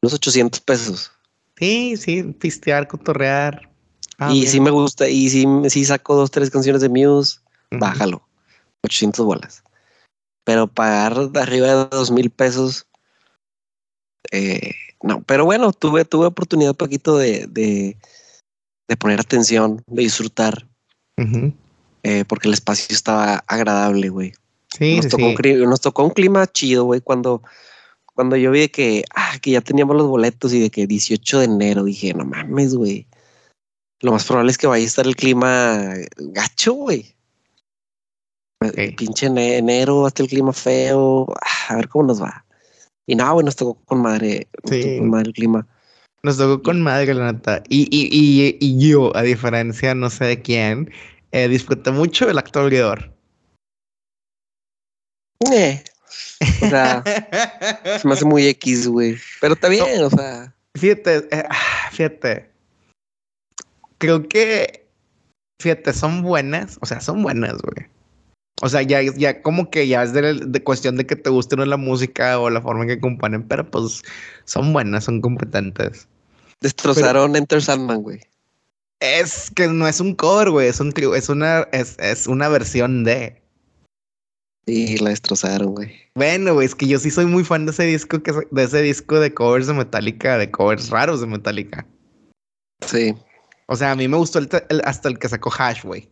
[0.03, 1.13] Unos 800 pesos.
[1.57, 3.69] Sí, sí, pistear, cotorrear.
[4.19, 8.27] Ah, y sí me gusta, y si sí saco dos, tres canciones de Muse, bájalo.
[8.83, 9.63] 800 bolas.
[10.45, 12.87] Pero pagar de arriba de dos mil pesos,
[14.33, 15.23] eh, no.
[15.23, 17.97] Pero bueno, tuve, tuve oportunidad un poquito de, de,
[18.97, 20.67] poner atención, de disfrutar.
[22.03, 24.35] Eh, porque el espacio estaba agradable, güey.
[24.77, 27.43] Sí, nos, tocó Un, nos tocó un clima chido, güey, cuando
[28.17, 31.45] cuando yo vi que, ah, que ya teníamos los boletos y de que 18 de
[31.45, 33.07] enero, dije, no mames, güey.
[34.01, 37.15] Lo más probable es que vaya a estar el clima gacho, güey.
[38.97, 41.27] Pinche enero, hasta el clima feo.
[41.43, 42.47] Ah, a ver cómo nos va.
[43.07, 44.97] Y no, güey, nos tocó con madre, sí.
[44.99, 45.67] con madre el clima.
[46.23, 47.63] Nos tocó con madre, la neta.
[47.69, 50.91] Y, y, y, y, yo, a diferencia, no sé de quién,
[51.33, 53.15] eh, disfruté mucho el actor guiador.
[55.53, 55.83] Eh,
[56.63, 57.03] o sea,
[58.01, 59.17] se me hace muy X, güey.
[59.41, 60.55] Pero está bien, o sea.
[60.75, 61.45] Fíjate, eh,
[61.93, 62.51] fíjate.
[63.99, 64.87] Creo que,
[65.61, 66.79] fíjate, son buenas.
[66.81, 67.87] O sea, son buenas, güey.
[68.63, 71.59] O sea, ya, ya como que ya es de, cuestión de que te guste o
[71.59, 74.03] no la música o la forma en que componen, pero pues
[74.45, 76.09] son buenas, son competentes.
[76.63, 78.21] Destrozaron Enter Sandman, güey.
[79.01, 83.05] Es que no es un cover, güey, es, un, es, una, es, es una versión
[83.05, 83.43] de.
[84.67, 85.95] Y la destrozaron, güey.
[86.17, 88.83] Bueno, güey, es que yo sí soy muy fan de ese disco, que, de ese
[88.83, 91.87] disco de covers de Metallica, de covers raros de Metallica.
[92.85, 93.15] Sí.
[93.67, 94.41] O sea, a mí me gustó
[94.85, 96.09] hasta el que sacó Hash, güey.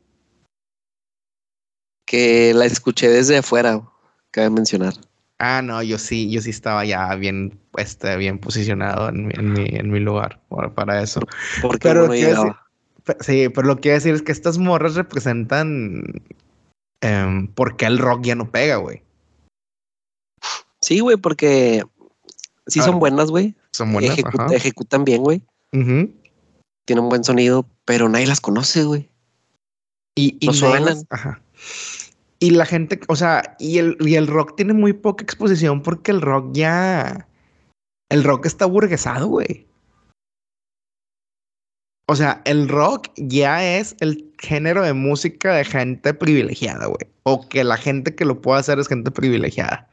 [2.06, 3.82] Que la escuché desde afuera,
[4.30, 4.94] cabe mencionar.
[5.40, 9.90] Ah, no, yo sí, yo sí estaba ya bien, este, bien posicionado en, mi, en
[9.90, 10.40] mi lugar
[10.76, 11.20] para eso.
[11.60, 12.14] Porque pero no
[13.20, 16.04] sí, pero lo que quiero decir es que estas morras representan
[17.04, 19.02] eh, por qué el rock ya no pega, güey.
[20.80, 21.84] Sí, güey, porque
[22.66, 23.54] sí son buenas, güey.
[23.72, 24.18] Son buenas.
[24.52, 25.42] ejecutan bien, güey.
[25.70, 29.10] Tienen un buen sonido, pero nadie las conoce, güey.
[30.16, 31.06] Y, y no suenan.
[31.10, 31.42] Ajá.
[32.38, 36.10] Y la gente, o sea, y el, y el rock tiene muy poca exposición porque
[36.10, 37.28] el rock ya.
[38.10, 39.66] El rock está burguesado, güey.
[42.06, 47.10] O sea, el rock ya es el género de música de gente privilegiada, güey.
[47.22, 49.88] O que la gente que lo pueda hacer es gente privilegiada.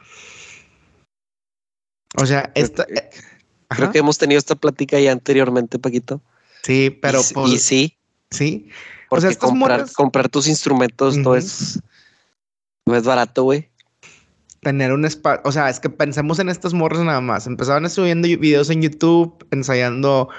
[2.18, 2.86] O sea, esta.
[2.86, 3.04] Creo,
[3.70, 6.22] creo que hemos tenido esta plática ya anteriormente, Paquito.
[6.64, 7.22] Sí, pero.
[7.22, 7.98] Y, pues, sí.
[8.30, 8.70] Sí.
[9.10, 11.80] o sea, comprar, comprar tus instrumentos no es.
[12.86, 13.70] No es barato, güey.
[14.62, 15.42] Tener un espacio.
[15.44, 17.48] O sea, es que pensemos en estas morras nada más.
[17.48, 20.30] Empezaban subiendo videos en YouTube, ensayando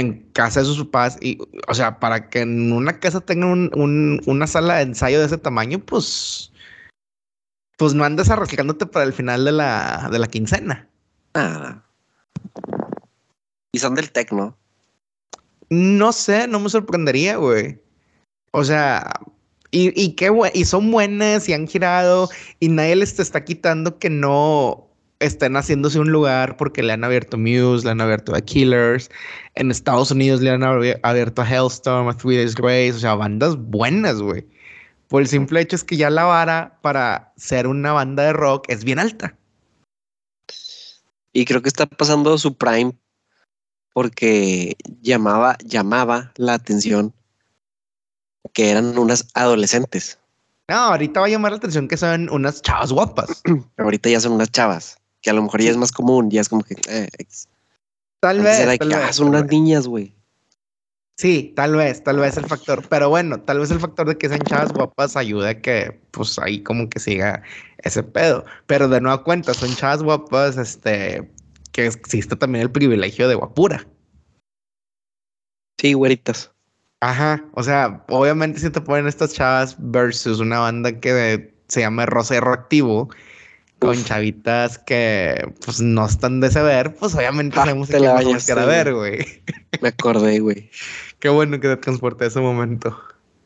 [0.00, 4.20] en casa de sus papás y, o sea, para que en una casa tengan un,
[4.26, 6.52] una sala de ensayo de ese tamaño, pues,
[7.76, 10.88] pues no andes arrastrándote para el final de la, de la quincena.
[11.34, 11.82] Ah.
[13.72, 14.56] Y son del tecno.
[15.68, 17.80] No sé, no me sorprendería, güey.
[18.50, 19.12] O sea,
[19.70, 23.98] y, y qué y son buenas y han girado y nadie les te está quitando
[23.98, 24.89] que no,
[25.20, 29.10] estén haciéndose un lugar porque le han abierto Muse, le han abierto a Killers.
[29.54, 33.56] En Estados Unidos le han abierto a Hellstorm, a Three Days Grace, o sea, bandas
[33.56, 34.46] buenas, güey.
[35.08, 38.64] Por el simple hecho es que ya la vara para ser una banda de rock
[38.68, 39.36] es bien alta.
[41.32, 42.96] Y creo que está pasando su prime
[43.92, 47.12] porque llamaba, llamaba la atención
[48.52, 50.18] que eran unas adolescentes.
[50.68, 53.42] No, ahorita va a llamar la atención que son unas chavas guapas.
[53.78, 56.48] ahorita ya son unas chavas, que a lo mejor ya es más común, ya es
[56.48, 56.76] como que...
[56.88, 57.08] Eh,
[58.20, 58.78] tal vez.
[58.94, 60.14] Ah, son unas niñas, güey.
[61.20, 64.30] Sí, tal vez, tal vez el factor, pero bueno, tal vez el factor de que
[64.30, 67.42] sean chavas guapas ayuda a que pues ahí como que siga
[67.82, 68.46] ese pedo.
[68.66, 71.30] Pero de nueva cuenta, son chavas guapas, este,
[71.72, 73.86] que existe también el privilegio de guapura.
[75.78, 76.50] Sí, güeritas.
[77.02, 82.06] Ajá, o sea, obviamente si te ponen estas chavas versus una banda que se llama
[82.06, 83.10] Rosero Activo,
[83.80, 88.12] con chavitas que pues no están de ese ver, pues obviamente ah, sabemos que la
[88.12, 89.26] vamos a ver, güey.
[89.80, 90.70] Me acordé, güey.
[91.18, 92.96] Qué bueno que te transporté a ese momento.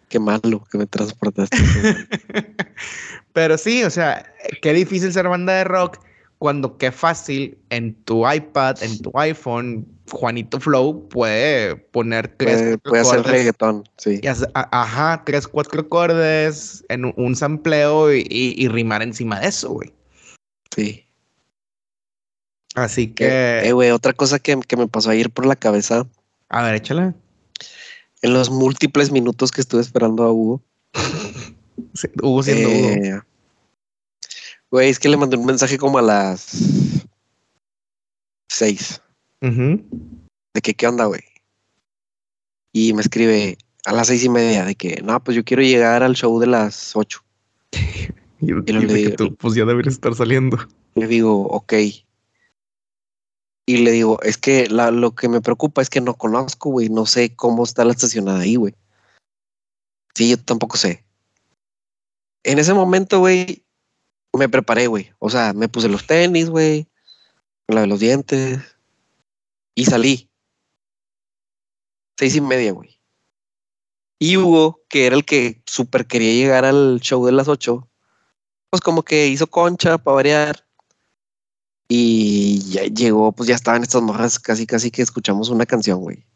[0.08, 1.56] Qué malo que me transportaste.
[3.32, 5.98] Pero sí, o sea, qué difícil ser banda de rock
[6.38, 13.00] cuando qué fácil en tu iPad, en tu iPhone, Juanito Flow puede poner tres, puede,
[13.00, 14.20] hacer reggaetón, sí.
[14.52, 19.92] ajá, tres, cuatro acordes en un, sampleo y, rimar encima de eso, güey.
[20.74, 21.06] Sí.
[22.74, 23.68] Así eh, que.
[23.68, 26.06] Eh, güey, otra cosa que, me pasó ayer por la cabeza.
[26.48, 27.14] A ver, échala.
[28.22, 30.62] En los múltiples minutos que estuve esperando a Hugo.
[32.22, 32.88] Hugo siendo Hugo.
[32.88, 33.20] Eh,
[34.70, 37.06] güey, es que le mandé un mensaje como a las
[38.48, 39.00] seis.
[39.40, 41.20] De que, ¿qué onda, güey?
[42.72, 46.02] Y me escribe a las seis y media de que, no, pues yo quiero llegar
[46.02, 47.22] al show de las ocho.
[48.40, 50.58] y, le digo, pues ya deberías estar saliendo.
[50.94, 51.72] Le digo, ok.
[53.66, 56.88] Y le digo, es que lo que me preocupa es que no conozco, güey.
[56.88, 58.74] No sé cómo está la estacionada ahí, güey.
[60.14, 61.04] Sí, yo tampoco sé.
[62.42, 63.64] En ese momento, güey,
[64.36, 65.12] me preparé, güey.
[65.18, 66.86] O sea, me puse los tenis, güey.
[67.68, 68.60] La de los dientes
[69.74, 70.30] y salí.
[72.18, 73.00] Seis y media, güey.
[74.20, 77.88] Y Hugo, que era el que súper quería llegar al show de las ocho,
[78.74, 80.66] pues como que hizo concha para variar.
[81.88, 86.26] Y ya llegó, pues ya estaban estas morras, casi casi que escuchamos una canción, güey.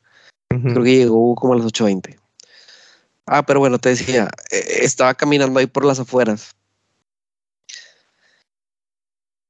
[0.49, 2.17] Creo que llegó como a las 8.20.
[3.27, 6.55] Ah, pero bueno, te decía, eh, estaba caminando ahí por las afueras.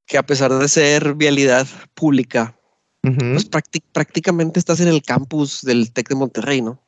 [0.07, 2.57] Que a pesar de ser vialidad pública,
[3.03, 3.47] pues
[3.93, 6.81] prácticamente estás en el campus del TEC de Monterrey, ¿no?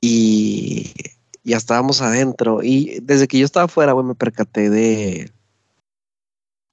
[0.00, 0.92] Y
[1.44, 2.62] ya estábamos adentro.
[2.62, 5.32] Y desde que yo estaba afuera, güey, me percaté de,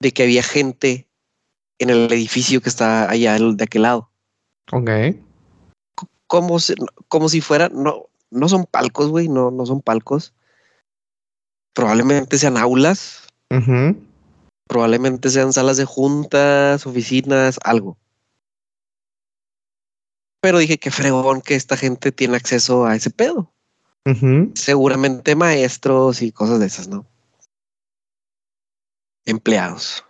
[0.01, 1.07] de que había gente
[1.79, 4.11] en el edificio que está allá de aquel lado.
[4.71, 4.89] Ok.
[6.27, 6.75] Como si,
[7.07, 10.33] como si fuera, no, no son palcos, güey, no, no son palcos.
[11.73, 13.27] Probablemente sean aulas
[14.69, 17.97] probablemente sean salas de juntas, oficinas, algo.
[20.41, 23.51] Pero dije que fregón que esta gente tiene acceso a ese pedo.
[24.55, 27.05] Seguramente maestros y cosas de esas, ¿no?
[29.25, 30.03] Empleados.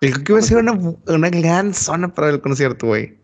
[0.00, 3.18] Dijo que iba a ser una, una gran zona para el concierto, güey.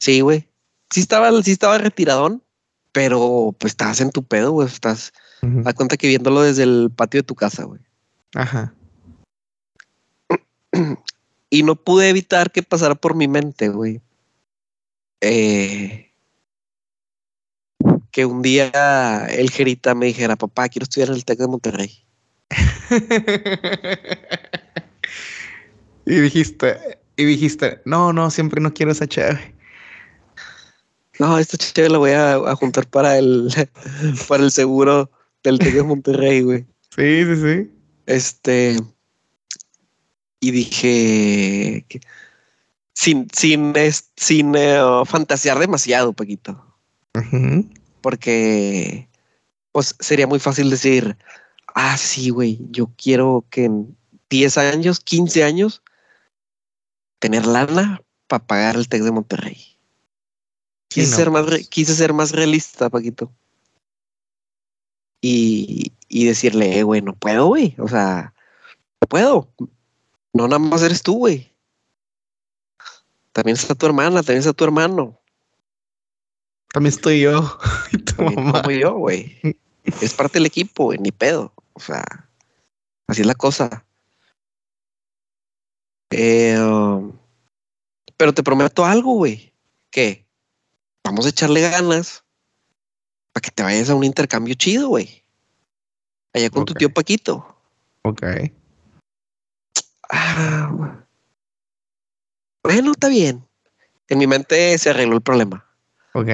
[0.00, 0.48] Sí, güey.
[0.90, 2.42] Sí estaba, sí estaba retiradón,
[2.92, 4.66] pero pues estás en tu pedo, güey.
[4.66, 7.80] Estás, da cuenta que viéndolo desde el patio de tu casa, güey.
[8.34, 8.74] Ajá.
[11.50, 14.02] y no pude evitar que pasara por mi mente, güey.
[15.20, 16.09] Eh,
[18.10, 22.04] que un día el Jerita me dijera, papá, quiero estudiar en el TEC de Monterrey.
[26.06, 29.54] y dijiste, y dijiste, no, no, siempre no quiero esa chave.
[31.18, 33.52] No, esta chave la voy a, juntar para el,
[34.28, 35.10] para el seguro
[35.44, 36.66] del TEC de Monterrey, güey.
[36.96, 37.70] Sí, sí, sí.
[38.06, 38.76] Este,
[40.40, 41.86] y dije,
[42.92, 43.72] sin, sin,
[44.16, 46.64] sin eh, fantasear demasiado, Paquito.
[48.00, 49.08] Porque
[49.72, 51.16] pues sería muy fácil decir,
[51.74, 53.96] ah, sí, güey, yo quiero que en
[54.28, 55.82] 10 años, 15 años,
[57.18, 59.76] tener lana para pagar el TEC de Monterrey.
[60.88, 63.32] Quise, ser más quise ser más realista, Paquito.
[65.22, 67.76] Y, y decirle, eh, güey, no puedo, güey.
[67.78, 68.34] O sea,
[69.00, 69.52] no puedo.
[70.32, 71.52] No nada más eres tú, güey.
[73.32, 75.19] También está tu hermana, también está tu hermano.
[76.72, 77.58] También estoy yo.
[77.92, 78.62] y tu mamá.
[78.72, 79.38] yo, güey.
[80.00, 81.52] Es parte del equipo, güey, ni pedo.
[81.72, 82.04] O sea,
[83.06, 83.84] así es la cosa.
[86.10, 87.12] Eh, um,
[88.16, 89.52] pero te prometo algo, güey.
[89.90, 90.26] Que
[91.04, 92.24] vamos a echarle ganas
[93.32, 95.24] para que te vayas a un intercambio chido, güey.
[96.32, 97.56] Allá con tu tío Paquito.
[98.02, 98.22] Ok.
[100.08, 100.70] Ah,
[102.62, 103.46] bueno, está bien.
[104.08, 105.69] En mi mente se arregló el problema.
[106.14, 106.28] Ok.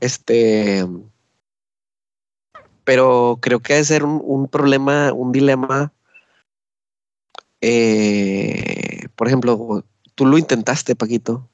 [0.00, 0.86] Este.
[2.84, 5.92] Pero creo que ha de ser un, un problema, un dilema.
[7.60, 9.84] Eh, por ejemplo,
[10.14, 11.48] tú lo intentaste, Paquito.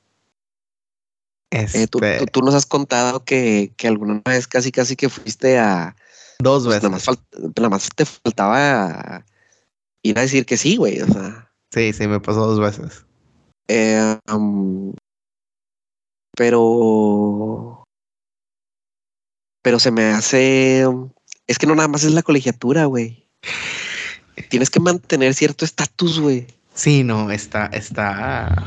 [1.52, 5.08] Este, Eh, tú, tú- tú nos has contado que, que alguna vez casi casi que
[5.08, 5.96] fuiste a.
[6.40, 6.90] dos pues, veces.
[6.90, 9.24] nada, más nada más te faltaba
[10.02, 11.00] ir a decir que sí, güey.
[11.00, 11.52] O sea.
[11.72, 13.04] Sí, sí, me pasó dos veces.
[13.68, 14.92] Eh, um,
[16.40, 17.84] pero.
[19.62, 20.86] Pero se me hace.
[21.46, 23.28] Es que no nada más es la colegiatura, güey.
[24.48, 26.46] Tienes que mantener cierto estatus, güey.
[26.72, 28.66] Sí, no, está, está.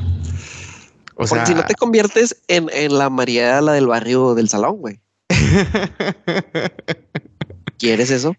[1.15, 4.49] O Porque sea, si no te conviertes en, en la María, la del barrio del
[4.49, 4.99] salón, güey.
[7.79, 8.35] ¿Quieres eso?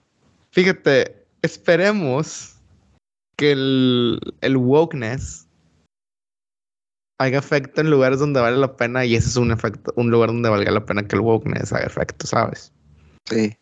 [0.53, 2.55] Fíjate, esperemos
[3.37, 5.49] que el, el wokeness
[7.25, 10.29] haga efecto en lugares donde vale la pena y ese es un efecto, un lugar
[10.29, 12.73] donde valga la pena que el wokeness haga efecto, ¿sabes?
[13.27, 13.57] Sí.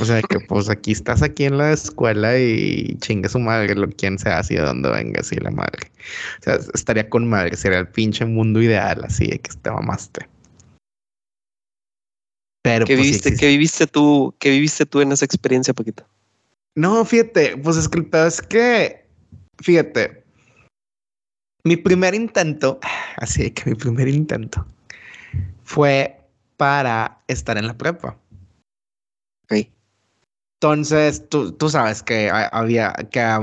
[0.00, 3.88] O sea que pues aquí estás aquí en la escuela y chingue su madre lo
[3.88, 5.90] quien sea así de donde vengas y la madre.
[6.40, 10.28] O sea, estaría con madre, sería el pinche mundo ideal así de que te mamaste.
[12.62, 14.34] Pero ¿Qué pues, sí viste, existe- ¿Qué viviste tú?
[14.40, 16.04] ¿Qué viviste tú en esa experiencia, Paquito?
[16.74, 19.06] No, fíjate, pues es que el pedo es que,
[19.62, 20.24] fíjate,
[21.66, 22.78] mi primer intento,
[23.16, 24.66] así que mi primer intento
[25.64, 26.20] fue
[26.56, 28.16] para estar en la prepa.
[30.60, 33.40] Entonces, tú, tú sabes que ha- había, que a,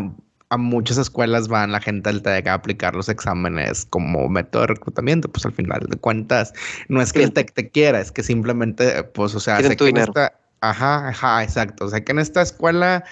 [0.50, 4.68] a muchas escuelas van la gente del TEC a aplicar los exámenes como método de
[4.70, 6.54] reclutamiento, pues al final de cuentas,
[6.90, 7.34] no es que el.
[7.34, 11.10] TEC te quiera, es que simplemente, pues, o sea, sé tu que en esta- ajá,
[11.10, 13.04] ajá, exacto, o sea, que en esta escuela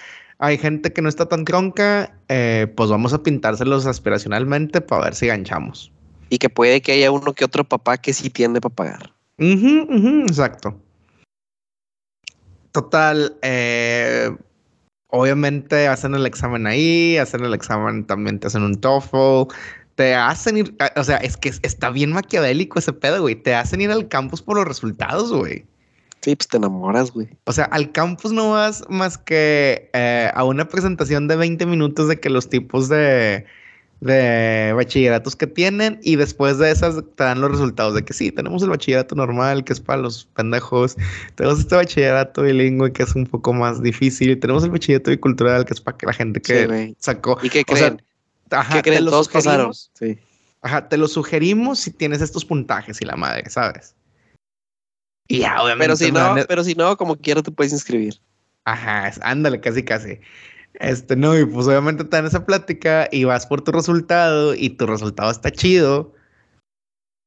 [0.44, 5.14] hay gente que no está tan tronca, eh, pues vamos a pintárselos aspiracionalmente para ver
[5.14, 5.92] si ganchamos.
[6.30, 9.12] Y que puede que haya uno que otro papá que sí tiene para pagar.
[9.38, 10.76] Ujú, ujú, exacto.
[12.72, 14.34] Total, eh,
[15.06, 19.52] obviamente hacen el examen ahí, hacen el examen, también te hacen un TOEFL,
[19.94, 23.54] te hacen ir, o sea, es que es- está bien maquiavélico ese pedo, güey, te
[23.54, 25.66] hacen ir al campus por los resultados, güey.
[26.22, 27.28] Sí, pues te enamoras, güey.
[27.44, 32.06] O sea, al campus no vas más que eh, a una presentación de 20 minutos
[32.06, 33.44] de que los tipos de,
[34.00, 38.30] de bachilleratos que tienen y después de esas te dan los resultados de que sí,
[38.30, 40.96] tenemos el bachillerato normal que es para los pendejos,
[41.34, 45.64] tenemos este bachillerato bilingüe que es un poco más difícil y tenemos el bachillerato bicultural
[45.64, 47.36] que es para que la gente que sacó...
[47.42, 48.02] ¿Y qué o sea, creen?
[48.50, 49.06] ajá, ¿Qué creen?
[49.06, 49.72] Todos pasaron.
[49.74, 50.18] Sí.
[50.60, 53.96] Ajá, te lo sugerimos si tienes estos puntajes y la madre, ¿sabes?
[55.28, 55.84] Y ya, obviamente.
[55.84, 58.20] Pero si no, dan- pero si no, como quiera te puedes inscribir.
[58.64, 60.20] Ajá, ándale, casi, casi.
[60.74, 64.70] Este, no, y pues obviamente te dan esa plática y vas por tu resultado y
[64.70, 66.14] tu resultado está chido.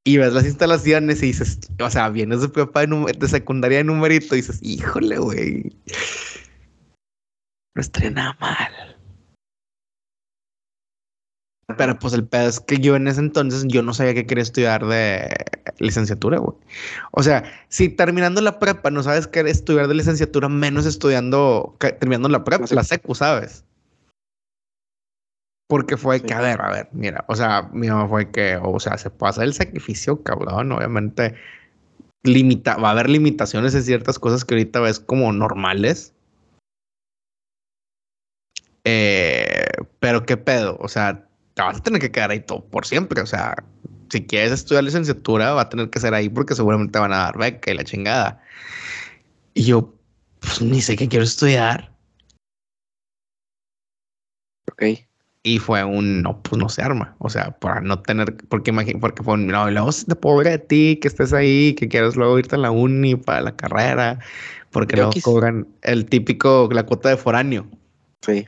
[0.08, 3.86] Y ves las instalaciones y dices, o sea, vienes de prepa de, de secundaria de
[3.86, 5.76] numerito y dices, híjole, güey.
[7.76, 8.95] No estaría nada mal.
[11.78, 14.44] Pero pues el pedo es que yo en ese entonces yo no sabía que quería
[14.44, 15.28] estudiar de
[15.80, 16.56] licenciatura, güey.
[17.12, 21.92] O sea, si terminando la prepa no sabes qué estudiar de licenciatura, menos estudiando, que-
[21.92, 22.76] terminando la prepa, La secu.
[22.76, 23.66] la secu, ¿sabes?
[25.68, 26.26] Porque fue Sí.
[26.28, 29.10] que, a ver, a ver, mira, o sea, mi mamá fue que, o sea, se
[29.10, 31.34] pasa el sacrificio, cabrón, obviamente
[32.24, 36.14] limita, va a haber limitaciones en ciertas cosas que ahorita ves como normales.
[38.84, 39.66] Eh,
[40.00, 43.22] pero qué pedo, o sea, te vas a tener que quedar ahí todo por siempre,
[43.22, 43.56] o sea,
[44.10, 47.18] si quieres estudiar licenciatura va a tener que ser ahí porque seguramente te van a
[47.18, 48.42] dar beca y la chingada.
[49.54, 49.94] Y yo,
[50.42, 51.92] pues ni sé qué quiero estudiar.
[54.72, 54.84] Ok.
[55.44, 57.16] Y fue un no, pues no se arma.
[57.20, 60.16] O sea, para no tener, porque imagino, porque fue un no, y luego se te
[60.16, 63.56] pobre de ti, que estés ahí, que quieras luego irte a la uni para la
[63.56, 64.20] carrera,
[64.72, 67.68] porque luego cobran el típico, la cuota de foráneo.
[68.22, 68.46] Sí.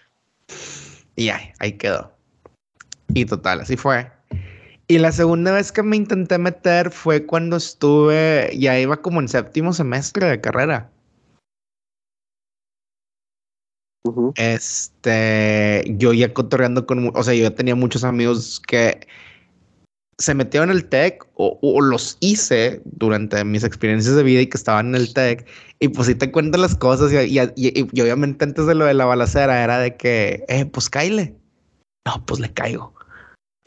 [1.16, 2.17] Y ahí, ahí quedó.
[3.14, 4.12] Y total, así fue.
[4.88, 9.28] Y la segunda vez que me intenté meter fue cuando estuve, ya iba como en
[9.28, 10.90] séptimo semestre de carrera.
[14.06, 14.34] Ujú.
[14.38, 19.06] Este, yo ya cotorreando con, o sea, yo ya tenía muchos amigos que
[20.20, 24.48] se metieron en el tech o, o los hice durante mis experiencias de vida y
[24.48, 25.46] que estaban en el tech
[25.80, 28.86] y pues sí te cuentan las cosas y, y- y- y obviamente antes de lo
[28.86, 31.36] de la balacera era de que, eh, pues cáile.
[32.06, 32.97] No, pues le caigo.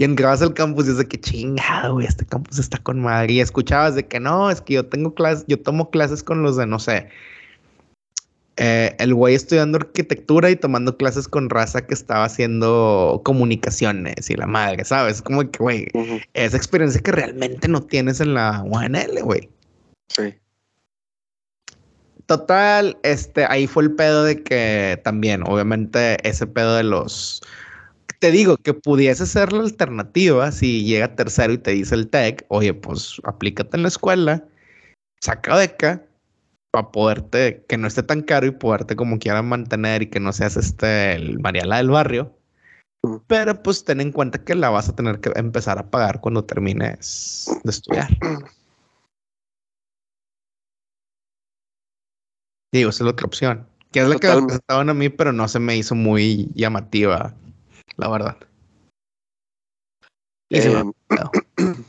[0.01, 3.35] Y entrabas al campus y es de que chingado, güey, este campus está con madre.
[3.35, 6.57] Y escuchabas de que no, es que yo tengo clases, yo tomo clases con los
[6.57, 7.11] de, no sé,
[8.57, 14.37] eh, el güey estudiando arquitectura y tomando clases con raza que estaba haciendo comunicaciones y
[14.37, 15.21] la madre, ¿sabes?
[15.21, 15.89] Como que, güey,
[16.33, 19.51] esa experiencia que realmente no tienes en la UNL, güey.
[20.09, 20.35] Sí.
[22.25, 27.43] Total, este, ahí fue el pedo de que también, obviamente, ese pedo de los
[28.21, 32.45] te digo que pudiese ser la alternativa si llega tercero y te dice el tech,
[32.49, 34.45] oye, pues aplícate en la escuela,
[35.21, 36.05] saca beca
[36.71, 40.33] para poderte, que no esté tan caro y poderte como quieran mantener y que no
[40.33, 42.37] seas este, el Mariala del barrio.
[43.27, 46.45] Pero pues ten en cuenta que la vas a tener que empezar a pagar cuando
[46.45, 48.09] termines de estudiar.
[52.73, 53.67] Digo, esa es la otra opción.
[53.91, 57.35] Que es la que me presentaban a mí, pero no se me hizo muy llamativa
[57.97, 58.37] la verdad.
[60.51, 60.93] Em,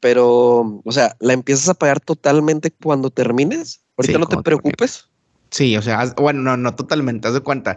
[0.00, 3.84] pero, o sea, ¿la empiezas a pagar totalmente cuando termines?
[3.96, 5.08] Ahorita no te preocupes.
[5.50, 7.76] Sí, o sea, bueno, no, no totalmente, haz de cuenta.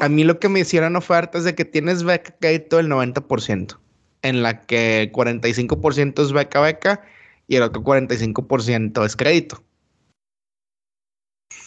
[0.00, 3.78] A mí lo que me hicieron ofertas de que tienes beca crédito del 90%,
[4.22, 7.02] en la que 45% es beca beca
[7.48, 9.62] y el otro 45% es crédito.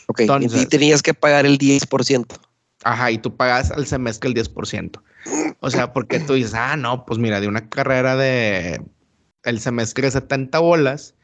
[0.08, 2.26] Ok, Entonces, y tenías que pagar el 10%.
[2.84, 5.01] Ajá, y tú pagas al semestre el 10%.
[5.60, 8.82] O sea, porque tú dices, ah, no, pues mira, de una carrera de
[9.43, 11.16] el semestre de 70 bolas,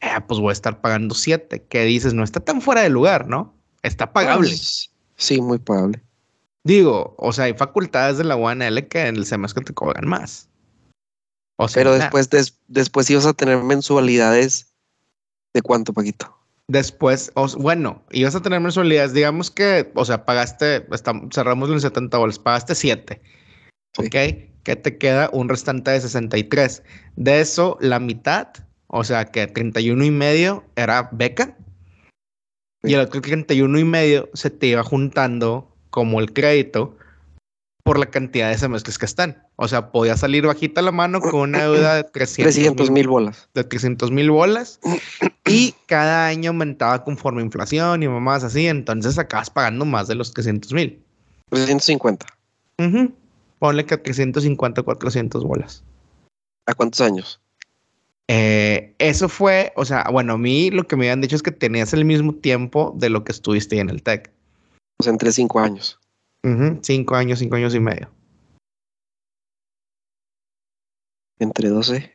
[0.00, 1.66] eh, pues voy a estar pagando 7.
[1.68, 2.14] ¿Qué dices?
[2.14, 3.54] No está tan fuera de lugar, ¿no?
[3.82, 4.48] Está pagable.
[4.48, 6.02] Pues, sí, muy pagable.
[6.64, 10.48] Digo, o sea, hay facultades de la UNL que en el semestre te cobran más.
[11.56, 12.30] O sea, Pero después,
[12.68, 14.72] después ibas a tener mensualidades
[15.52, 16.41] de cuánto, Paquito.
[16.68, 19.12] Después, bueno, ibas a tener mensualidades.
[19.12, 20.86] Digamos que, o sea, pagaste,
[21.32, 23.20] cerramos en 70 bolas, pagaste 7.
[23.98, 24.16] ¿Ok?
[24.62, 26.82] Que te queda un restante de 63.
[27.16, 28.48] De eso, la mitad,
[28.86, 31.56] o sea, que 31 y medio era beca.
[32.84, 36.96] Y el otro 31 y medio se te iba juntando como el crédito
[37.82, 39.46] por la cantidad de semestres que están.
[39.56, 43.48] O sea, podía salir bajita la mano con una deuda de 300 mil bolas.
[43.54, 44.80] De 300 mil bolas.
[45.46, 48.66] y cada año aumentaba conforme inflación y mamás así.
[48.66, 51.02] Entonces acabas pagando más de los 300 mil.
[51.50, 52.26] 350.
[53.58, 55.84] Ponle que 350, 400 bolas.
[56.66, 57.40] ¿A cuántos años?
[58.28, 61.50] Eh, eso fue, o sea, bueno, a mí lo que me habían dicho es que
[61.50, 64.30] tenías el mismo tiempo de lo que estuviste en el TEC.
[64.98, 65.98] O sea, entre cinco años.
[66.82, 68.10] Cinco años, cinco años y medio.
[71.38, 72.12] Entre 12.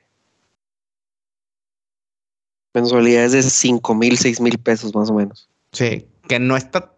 [2.73, 5.49] Mensualidades de cinco mil, seis mil pesos más o menos.
[5.71, 6.93] Sí, que no está.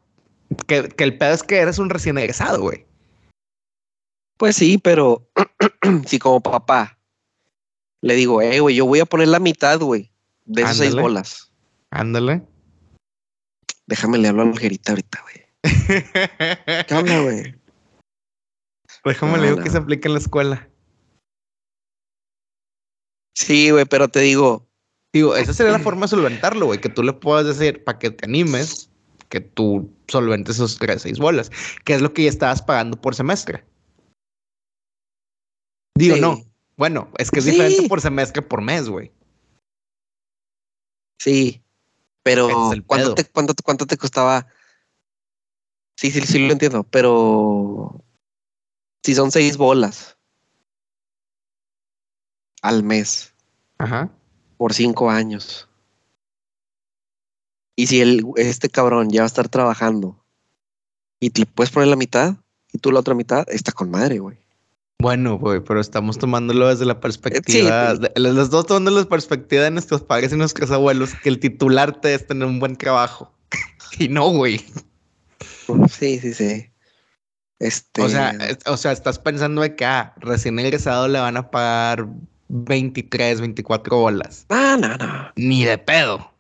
[0.67, 2.86] Que, que el pedo es que eres un recién egresado, güey.
[4.38, 5.30] Pues sí, pero
[6.07, 6.99] si como papá
[8.01, 10.11] le digo, eh, güey, yo voy a poner la mitad, güey,
[10.45, 11.51] de esas seis bolas.
[11.91, 12.43] Ándale.
[13.88, 15.39] Déjame le hablo a la ahorita, güey.
[15.64, 17.55] ¿Qué habla, güey?
[19.05, 20.70] Déjame le digo que se aplique en la escuela.
[23.36, 24.68] Sí, güey, pero te digo.
[25.14, 26.82] Digo, esa sería la forma de solventarlo, güey.
[26.82, 28.91] Que tú le puedas decir para que te animes,
[29.30, 31.49] que tú solventes esos tres, seis bolas,
[31.84, 33.66] que es lo que ya estabas pagando por semestre.
[35.97, 36.43] Digo, no.
[36.78, 39.12] Bueno, es que es diferente por semestre por mes, güey.
[41.20, 41.62] Sí,
[42.24, 44.47] pero ¿cuánto te, cuánto, ¿cuánto te costaba
[46.00, 48.02] Sí, sí, sí lo entiendo, pero
[49.04, 50.18] si son seis bolas
[52.62, 53.34] al mes
[53.80, 54.10] Ajá.
[54.56, 55.68] por cinco años.
[57.76, 60.24] Y si el, este cabrón ya va a estar trabajando
[61.20, 62.36] y te puedes poner la mitad
[62.72, 64.38] y tú la otra mitad, está con madre, güey.
[65.02, 67.97] Bueno, güey, pero estamos tomándolo desde la perspectiva.
[67.97, 72.14] Sí, los dos tomando la perspectiva de nuestros padres y nuestros abuelos, que el titularte
[72.14, 73.34] es tener un buen trabajo.
[74.00, 74.64] y no, güey.
[76.00, 76.72] Sí, sí, sí.
[77.60, 78.02] Este...
[78.02, 82.08] O sea, o sea, estás pensando de que ah, recién egresado le van a pagar
[82.47, 84.45] 23, 24 bolas.
[84.50, 85.32] No, no, no.
[85.36, 86.34] Ni de pedo.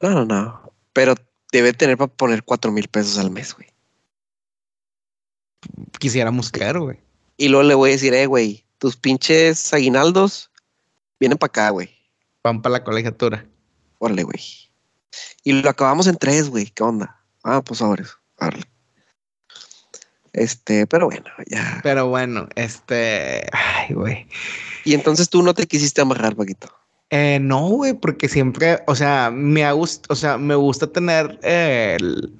[0.00, 0.72] No, no, no.
[0.92, 1.14] Pero
[1.52, 3.68] debe tener para poner 4 mil pesos al mes, güey.
[5.98, 6.98] Quisiéramos creer, güey.
[7.36, 10.50] Y luego le voy a decir, eh, güey, tus pinches aguinaldos
[11.18, 11.90] vienen para acá, güey.
[12.44, 13.44] Van para la colegiatura.
[13.98, 14.40] Órale, güey.
[15.42, 16.66] Y lo acabamos en tres, güey.
[16.66, 17.20] ¿Qué onda?
[17.42, 18.16] Ah, pues ahora eso.
[20.32, 21.80] Este, pero bueno, ya.
[21.82, 23.46] Pero bueno, este.
[23.52, 24.26] Ay, güey.
[24.84, 26.68] Y entonces tú no te quisiste amarrar, Paquito.
[27.10, 32.32] Eh, no, güey, porque siempre, o sea, me gusta, o sea, me gusta tener el.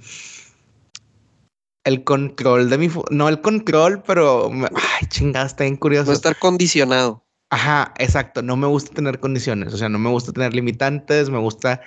[1.85, 2.89] el control de mi...
[3.11, 4.51] No el control, pero...
[4.53, 6.07] Ay, chingada, está bien curioso.
[6.07, 7.25] No estar condicionado.
[7.51, 8.43] Ajá, exacto.
[8.43, 9.75] No me gusta tener condiciones.
[9.75, 11.31] O sea, no me gusta tener limitantes.
[11.31, 11.81] Me gusta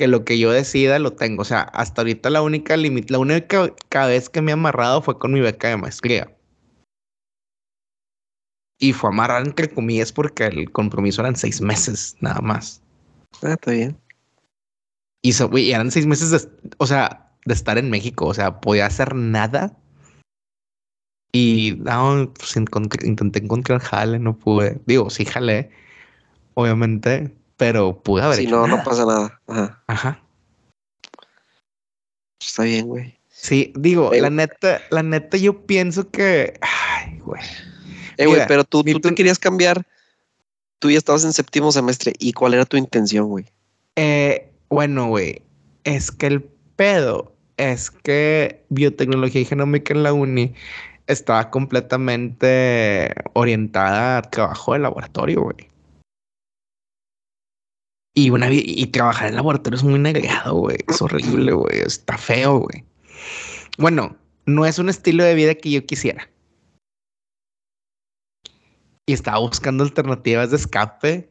[0.00, 1.42] que lo que yo decida lo tengo.
[1.42, 5.30] O sea, hasta ahorita la única la única vez que me he amarrado fue con
[5.30, 6.34] mi beca de maestría.
[8.78, 12.80] Y fue amarrar entre comillas porque el compromiso eran seis meses, nada más.
[13.42, 14.00] Ah, está bien.
[15.20, 15.34] Y,
[15.70, 16.48] eran seis meses de,
[16.78, 18.24] o sea, de estar en México.
[18.24, 19.76] O sea, podía hacer nada.
[21.30, 24.80] Y no, pues intenté encontrar jale, no pude.
[24.86, 25.70] Digo, sí jale,
[26.54, 28.38] obviamente, pero pude haber.
[28.38, 29.38] Si no, no pasa nada.
[29.46, 29.82] Ajá.
[29.86, 30.22] Ajá.
[32.40, 33.18] Está bien, güey.
[33.28, 36.54] Sí, digo, la neta, la neta, yo pienso que.
[36.62, 37.42] Ay, güey.
[38.16, 39.86] Eh, güey, pero tú, tú te querías cambiar.
[40.78, 42.14] Tú ya estabas en séptimo semestre.
[42.18, 43.44] ¿Y cuál era tu intención, güey?
[43.96, 45.42] Eh, bueno, güey,
[45.84, 46.42] es que el
[46.76, 50.54] pedo es que biotecnología y genómica en la uni
[51.08, 55.69] estaba completamente orientada a trabajo de laboratorio, güey.
[58.14, 60.78] Y, una, y trabajar en laboratorio es muy negado, güey.
[60.88, 61.78] Es horrible, güey.
[61.78, 62.84] Está feo, güey.
[63.78, 66.28] Bueno, no es un estilo de vida que yo quisiera.
[69.06, 71.30] Y estaba buscando alternativas de escape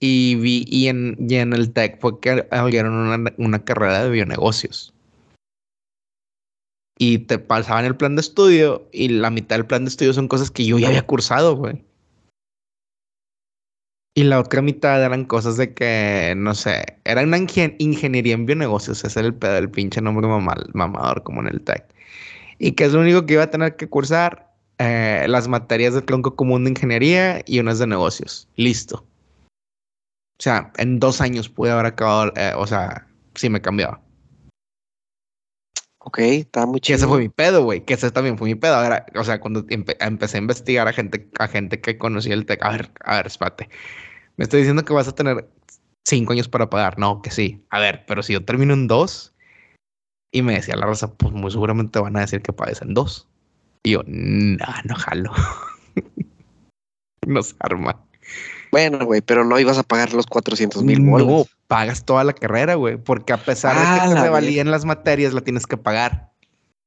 [0.00, 4.94] y vi, y en, en el tech fue que abrieron una, una carrera de bionegocios.
[6.98, 10.28] Y te pasaban el plan de estudio y la mitad del plan de estudio son
[10.28, 11.84] cosas que yo ya había cursado, güey.
[14.18, 18.98] Y la otra mitad eran cosas de que, no sé, era una ingeniería en bionegocios,
[19.04, 21.84] ese es el pedo del pinche nombre mamador como en el tech.
[22.58, 26.02] Y que es lo único que iba a tener que cursar, eh, las materias del
[26.02, 28.48] tronco común de ingeniería y unas de negocios.
[28.56, 29.06] Listo.
[30.40, 33.06] O sea, en dos años pude haber acabado, eh, o sea,
[33.36, 34.00] si me cambiaba.
[36.00, 36.96] Ok, está muy chido.
[36.96, 37.84] ese fue mi pedo, güey.
[37.84, 38.74] Que ese también fue mi pedo.
[38.74, 42.46] A ver, o sea, cuando empecé a investigar a gente, a gente que conocía el
[42.46, 43.68] tech, a ver, a ver, espate.
[44.38, 45.50] Me estoy diciendo que vas a tener
[46.06, 46.98] cinco años para pagar.
[46.98, 47.66] No, que sí.
[47.70, 49.34] A ver, pero si yo termino en dos
[50.32, 53.28] y me decía la raza, pues muy seguramente van a decir que pagues en dos.
[53.82, 55.32] Y yo, no, no jalo.
[57.26, 58.00] no se arma.
[58.70, 62.74] Bueno, güey, pero no ibas a pagar los 400 mil No, pagas toda la carrera,
[62.74, 66.30] güey, porque a pesar de que ah, te valían las materias, la tienes que pagar.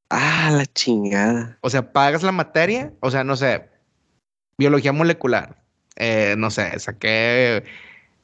[0.10, 1.58] Ah, la chingada.
[1.62, 3.70] O sea, pagas la materia, o sea, no sé,
[4.58, 5.61] biología molecular,
[5.96, 7.64] eh, no sé, saqué,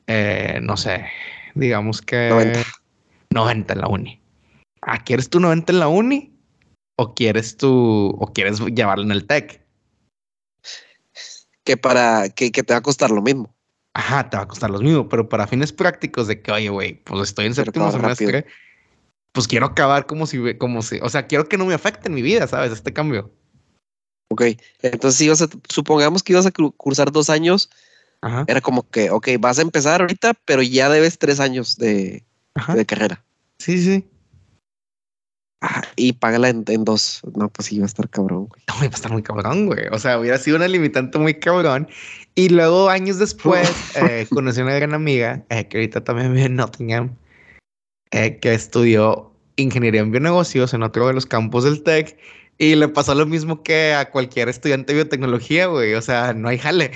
[0.07, 1.05] eh, no sé,
[1.55, 2.63] digamos que 90.
[3.31, 4.21] 90 en la uni.
[4.81, 6.33] Ah, ¿quieres tu 90 en la uni?
[6.95, 9.61] ¿O quieres tu, o quieres llevarlo en el TEC?
[11.63, 13.53] Que para, que, te va a costar lo mismo.
[13.93, 16.93] Ajá, te va a costar lo mismo, pero para fines prácticos de que, oye, güey,
[17.03, 18.45] pues estoy en séptimo semestre,
[19.33, 22.15] pues quiero acabar como si, como si, o sea, quiero que no me afecte en
[22.15, 22.71] mi vida, ¿sabes?
[22.71, 23.31] Este cambio.
[24.29, 24.43] Ok,
[24.81, 27.69] entonces si vas a, supongamos que ibas a cursar dos años,
[28.47, 32.23] era como que, ok, vas a empezar ahorita, pero ya debes tres años de,
[32.73, 33.23] de carrera.
[33.59, 34.05] Sí, sí.
[35.61, 37.21] Ah, y págala en, dos.
[37.35, 38.61] No, pues iba a estar cabrón, güey.
[38.67, 39.87] No, iba a estar muy cabrón, güey.
[39.91, 41.87] O sea, hubiera sido una limitante muy cabrón.
[42.35, 46.45] Y luego, años después, eh, conocí a una gran amiga, eh, que ahorita también vive
[46.45, 47.15] en Nottingham,
[48.11, 52.15] eh, que estudió ingeniería en bionegocios en otro de los campos del TEC
[52.57, 55.93] y le pasó lo mismo que a cualquier estudiante de biotecnología, güey.
[55.93, 56.91] O sea, no hay jale.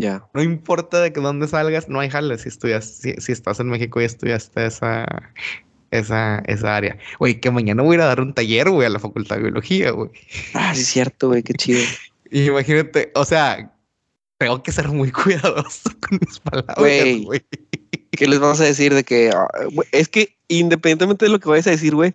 [0.00, 0.28] Ya.
[0.32, 4.04] No importa de dónde salgas, no hay jale si estudias, si, estás en México y
[4.04, 5.06] estudiaste esa,
[5.90, 6.98] esa, esa área.
[7.18, 9.42] Güey, que mañana voy a ir a dar un taller, güey, a la Facultad de
[9.42, 10.10] Biología, güey.
[10.54, 11.80] Ah, sí, es cierto, güey, qué chido.
[12.30, 13.72] Imagínate, o sea,
[14.38, 17.44] tengo que ser muy cuidadoso con mis palabras, güey.
[18.18, 19.48] ¿Qué les vamos a decir de que ah,
[19.92, 22.14] es que independientemente de lo que vayas a decir, güey,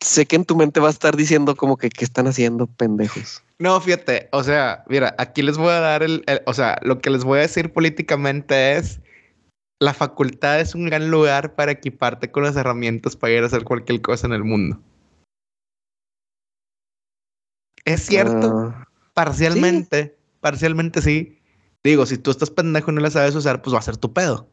[0.00, 3.42] sé que en tu mente va a estar diciendo como que qué están haciendo pendejos.
[3.58, 7.10] No, fíjate, o sea, mira, aquí les voy a dar el, o sea, lo que
[7.10, 9.00] les voy a decir políticamente es
[9.78, 13.64] la facultad es un gran lugar para equiparte con las herramientas para ir a hacer
[13.64, 14.80] cualquier cosa en el mundo.
[17.84, 21.35] Es cierto, ah, parcialmente, parcialmente sí.
[21.86, 24.12] Digo, si tú estás pendejo y no la sabes usar, pues va a ser tu
[24.12, 24.48] pedo.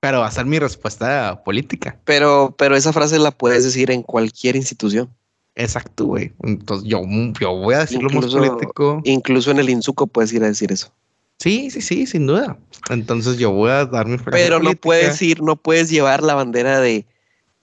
[0.00, 1.98] Pero va a ser mi respuesta política.
[2.04, 5.12] Pero, pero esa frase la puedes decir en cualquier institución.
[5.56, 6.32] Exacto, güey.
[6.44, 7.02] Entonces yo,
[7.40, 9.00] yo voy a decirlo más político.
[9.02, 10.92] Incluso en el Insuco puedes ir a decir eso.
[11.40, 12.56] Sí, sí, sí, sin duda.
[12.90, 16.78] Entonces yo voy a dar mi Pero no puedes ir, no puedes llevar la bandera
[16.78, 17.06] de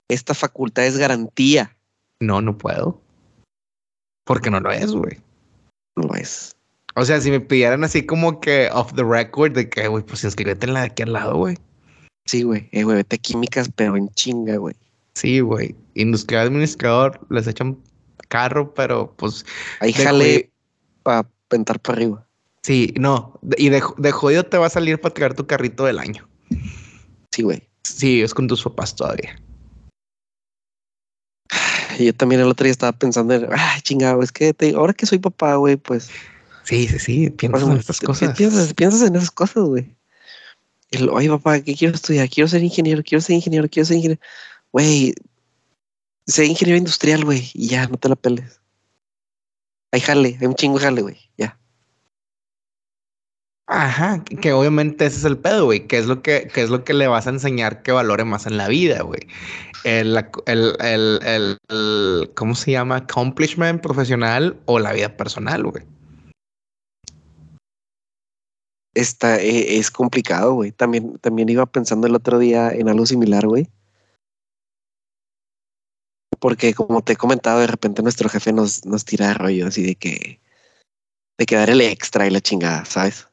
[0.08, 1.74] esta facultad es garantía.
[2.20, 3.00] No, no puedo.
[4.24, 5.20] Porque no lo es, güey.
[5.96, 6.55] No lo es.
[6.96, 10.24] O sea, si me pidieran así como que off the record de que, güey, pues
[10.24, 11.58] inscríbete en la de aquí al lado, güey.
[12.24, 12.68] Sí, güey.
[12.72, 14.74] Eh, güey, vete a químicas, pero en chinga, güey.
[15.14, 15.76] Sí, güey.
[15.94, 17.78] Industrial administrador, les echan
[18.28, 19.44] carro, pero pues.
[19.80, 20.50] Ahí jale
[21.02, 22.26] para pentar para arriba.
[22.62, 23.38] Sí, no.
[23.58, 26.26] Y de, de jodido te va a salir para traer tu carrito del año.
[27.30, 27.68] Sí, güey.
[27.84, 29.38] Sí, es con tus papás todavía.
[31.98, 35.06] Yo también el otro día estaba pensando en, ay, chingado, es que te- ahora que
[35.06, 36.10] soy papá, güey, pues
[36.66, 37.30] Sí, sí, sí.
[37.30, 38.36] Piensas en estas cosas.
[38.36, 39.96] Piensas, piensas en esas cosas, güey.
[40.90, 42.28] El, Oye, papá, ¿qué quiero estudiar?
[42.28, 44.20] Quiero ser ingeniero, quiero ser ingeniero, quiero ser ingeniero.
[44.72, 45.14] Güey,
[46.26, 48.60] sé ingeniero industrial, güey, y ya, no te la peles.
[49.92, 51.56] Hay jale, hay un chingo de jale, güey, ya.
[53.68, 55.86] Ajá, que, que obviamente ese es el pedo, güey.
[55.86, 58.46] Que es lo que, que es lo que le vas a enseñar que valore más
[58.46, 59.20] en la vida, güey.
[59.84, 62.96] El, el, el, el- ¿cómo se llama?
[62.96, 65.84] Accomplishment profesional o la vida personal, güey.
[68.96, 70.72] Está, eh, es complicado, güey.
[70.72, 73.68] También, también iba pensando el otro día en algo similar, güey.
[76.40, 79.82] Porque como te he comentado, de repente nuestro jefe nos, nos tira de rollo así
[79.82, 80.40] de que
[81.38, 83.28] de que dar el extra y la chingada, ¿sabes?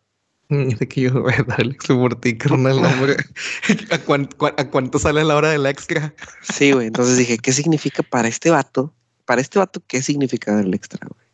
[0.49, 3.16] De que yo voy a dar el extra por ti, carnal, hombre.
[3.91, 6.14] ¿A, cuán- cua- ¿A cuánto sale la hora del extra?
[6.41, 6.88] Sí, güey.
[6.88, 8.93] Entonces dije, ¿qué significa para este vato?
[9.26, 11.26] Para este vato, ¿qué significa el extra, güey?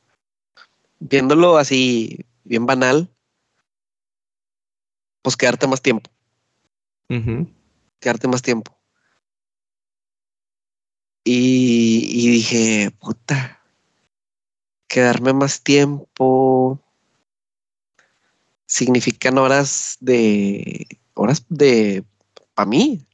[0.99, 3.09] Viéndolo así, bien banal,
[5.21, 6.09] pues quedarte más tiempo,
[7.99, 8.75] quedarte más tiempo.
[11.23, 13.61] Y, y dije, puta,
[14.87, 16.79] quedarme más tiempo
[18.65, 22.03] significan horas de, horas de,
[22.53, 23.05] para mí.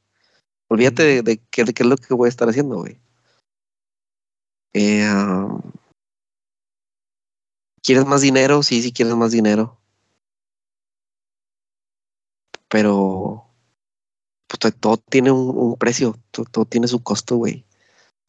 [0.68, 2.98] Olvídate de, de qué, de qué es lo que voy a estar haciendo, güey.
[4.72, 5.62] Eh, um,
[7.82, 8.62] ¿Quieres más dinero?
[8.62, 9.80] Sí, sí quieres más dinero.
[12.76, 13.42] Pero
[14.48, 17.64] pues, to- todo tiene un, un precio, to- todo, tiene su costo, güey.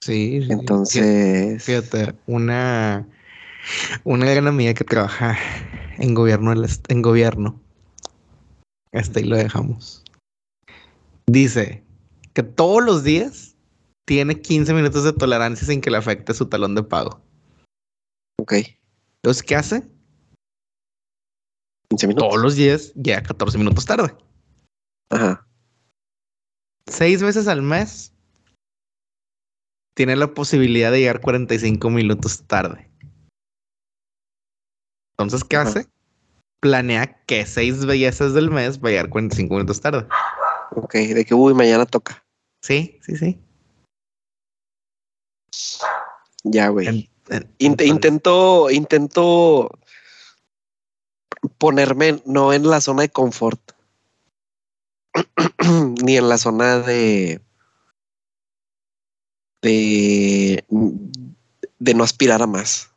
[0.02, 0.40] Sí.
[0.50, 3.06] Entonces, Fíjate, una,
[4.06, 5.38] una gran amiga que trabaja
[5.98, 6.54] en gobierno,
[6.88, 7.60] en gobierno,
[8.94, 10.06] este y lo dejamos.
[11.30, 11.84] Dice
[12.34, 13.58] que todos los días
[14.08, 17.20] tiene 15 minutos de tolerancia sin que le afecte su talón de pago.
[18.40, 18.54] ok,
[19.22, 19.84] Entonces, ¿qué hace?
[21.90, 22.30] 15 minutos.
[22.30, 24.16] Todos los días llega 14 minutos tarde.
[25.10, 25.48] Ajá.
[26.88, 28.14] Seis veces al mes
[29.96, 32.90] tiene la posibilidad de llegar 45 minutos tarde.
[35.18, 35.70] Entonces, ¿qué Ajá.
[35.70, 35.88] hace?
[36.60, 40.08] Planea que seis bellezas del mes va a llegar 45 minutos tarde.
[40.72, 42.24] Ok, de que uy, mañana toca.
[42.64, 43.40] Sí, sí, sí.
[46.44, 47.10] Ya, güey.
[47.60, 49.70] Int- intento, intento
[51.58, 53.60] ponerme no en la zona de confort,
[56.04, 57.42] ni en la zona de
[59.62, 60.64] de
[61.80, 62.90] de no aspirar a más.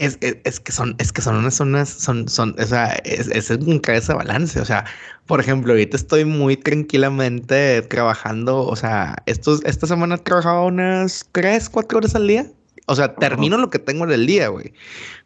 [0.00, 3.28] Es, es- es que son, es que son unas zonas, son, son, o sea, es,
[3.28, 4.60] es ese balance.
[4.60, 4.84] O sea,
[5.26, 8.60] por ejemplo, ahorita estoy muy tranquilamente trabajando.
[8.66, 12.46] O sea, estos, esta semana he trabajado unas tres, cuatro horas al día.
[12.86, 14.74] O sea, termino lo que tengo en el día, güey.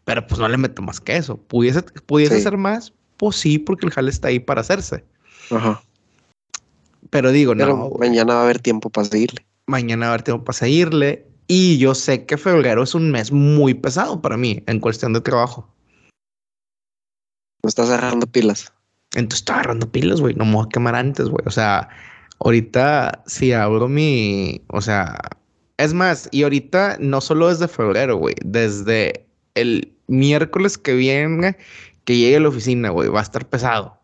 [0.05, 1.37] Pero pues no le meto más que eso.
[1.37, 2.41] ¿Pudiese, pudiese Sí.
[2.43, 2.93] hacer más?
[3.17, 5.05] Pues sí, porque el jale está ahí para hacerse.
[5.51, 5.83] Ajá.
[7.11, 9.47] Pero digo, Pero no, mañana va a haber tiempo para seguirle.
[9.67, 11.27] mañana va a haber tiempo para seguirle.
[11.47, 15.23] Y yo sé que febrero es un mes muy pesado para mí en cuestión de
[15.23, 15.75] trabajo.
[17.63, 18.73] No estás agarrando pilas.
[19.15, 20.35] Entonces estoy agarrando pilas, güey.
[20.35, 21.43] No me voy a quemar antes, güey.
[21.47, 21.89] O sea,
[22.41, 24.61] ahorita si abro mi.
[24.69, 25.17] O sea,
[25.79, 28.35] es más, y ahorita no solo desde febrero, güey.
[28.45, 31.57] Desde el miércoles que viene,
[32.05, 33.99] que llegue a la oficina, güey, va a estar pesado.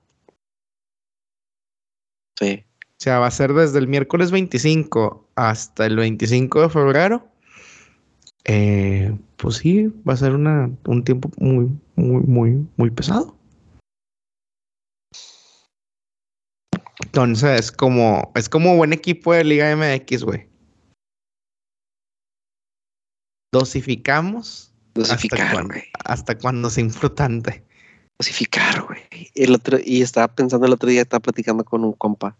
[2.39, 2.65] Sí.
[3.01, 7.29] O sea, va a ser desde el miércoles 25 hasta el 25 de febrero.
[8.45, 13.37] Eh, pues sí, va a ser una, un tiempo muy, muy, muy, muy pesado.
[17.05, 20.49] Entonces, es como, es como buen equipo de Liga MX, güey.
[23.53, 25.85] Dosificamos hasta Dosificar, cuando, güey.
[26.05, 27.65] hasta cuando sea importante.
[28.19, 29.01] Dosificar, güey.
[29.35, 32.37] El otro, y estaba pensando el otro día, estaba platicando con un compa.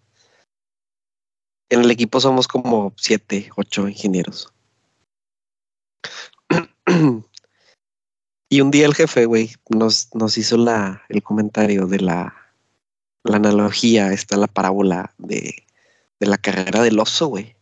[1.71, 4.53] En el equipo somos como siete, ocho ingenieros.
[8.51, 12.35] y un día el jefe, güey, nos, nos hizo la, el comentario de la,
[13.25, 15.65] la analogía, está la parábola de,
[16.21, 17.57] de la carrera del oso, güey.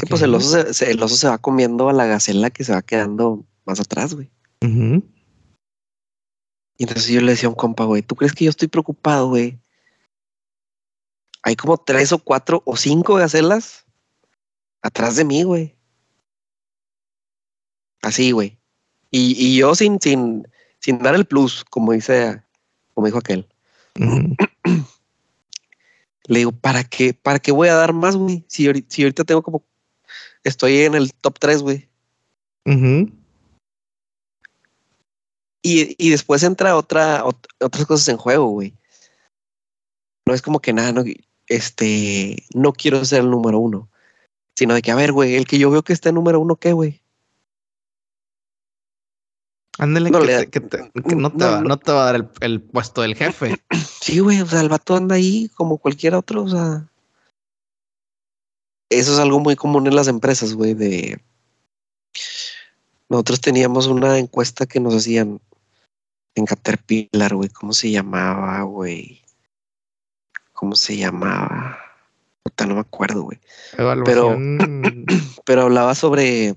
[0.00, 2.64] Que pues el oso, se, se- el oso se va comiendo a la gacela que
[2.64, 4.30] se va quedando más atrás, güey.
[4.62, 5.04] Ujú.
[6.78, 9.28] Y entonces yo le decía a un compa, güey, ¿tú crees que yo estoy preocupado,
[9.28, 9.58] güey?
[11.46, 13.86] Hay como tres o cuatro o cinco gacelas
[14.82, 15.76] atrás de mí, güey.
[18.02, 18.58] Así, güey.
[19.12, 20.48] Y, y, yo sin, sin,
[20.80, 22.42] sin dar el plus, como dice,
[22.94, 23.48] como dijo aquel.
[26.24, 27.14] Le digo, ¿para qué?
[27.14, 28.44] ¿Para qué voy a dar más, güey?
[28.48, 29.64] Si, si ahorita tengo como.
[30.42, 31.88] Estoy en el top 3, güey.
[35.62, 38.74] y, y, después entra otra, otras cosas en juego, güey.
[40.26, 41.04] No es como que nada, no,
[41.48, 43.88] este, no quiero ser el número uno.
[44.54, 46.56] Sino de que, a ver, güey, el que yo veo que está en número uno,
[46.56, 47.02] ¿qué, güey?
[49.78, 50.60] Ándale, no, que,
[51.14, 53.56] no, te va, no, te va, a dar el, puesto del jefe.
[54.00, 56.88] Sí, güey, o sea, el vato anda ahí como cualquier otro, o sea.
[58.88, 61.20] Eso es algo muy común en las empresas, güey, de...
[63.08, 65.40] Nosotros teníamos una encuesta que nos hacían
[66.36, 69.25] en Caterpillar, güey, ¿cómo se llamaba, güey?
[70.66, 71.78] ¿Cómo se llamaba?
[72.42, 73.38] Puta, no me acuerdo, güey.
[74.04, 74.36] Pero,
[75.46, 76.56] pero hablaba sobre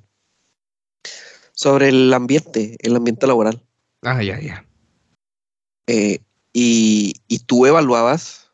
[1.51, 3.63] sobre el ambiente, el ambiente laboral.
[4.01, 4.65] Ah, ya, ya.
[5.85, 8.51] Eh, y, y tú evaluabas,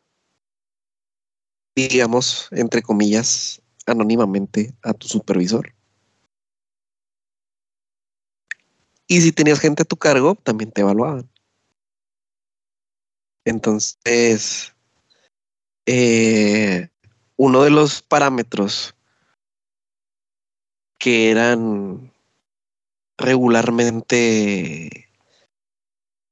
[1.74, 5.72] digamos, entre comillas, anónimamente a tu supervisor.
[9.08, 11.30] Y si tenías gente a tu cargo, también te evaluaban.
[13.46, 14.75] Entonces,
[15.86, 16.88] eh,
[17.36, 18.94] uno de los parámetros
[20.98, 22.12] que eran
[23.18, 25.08] regularmente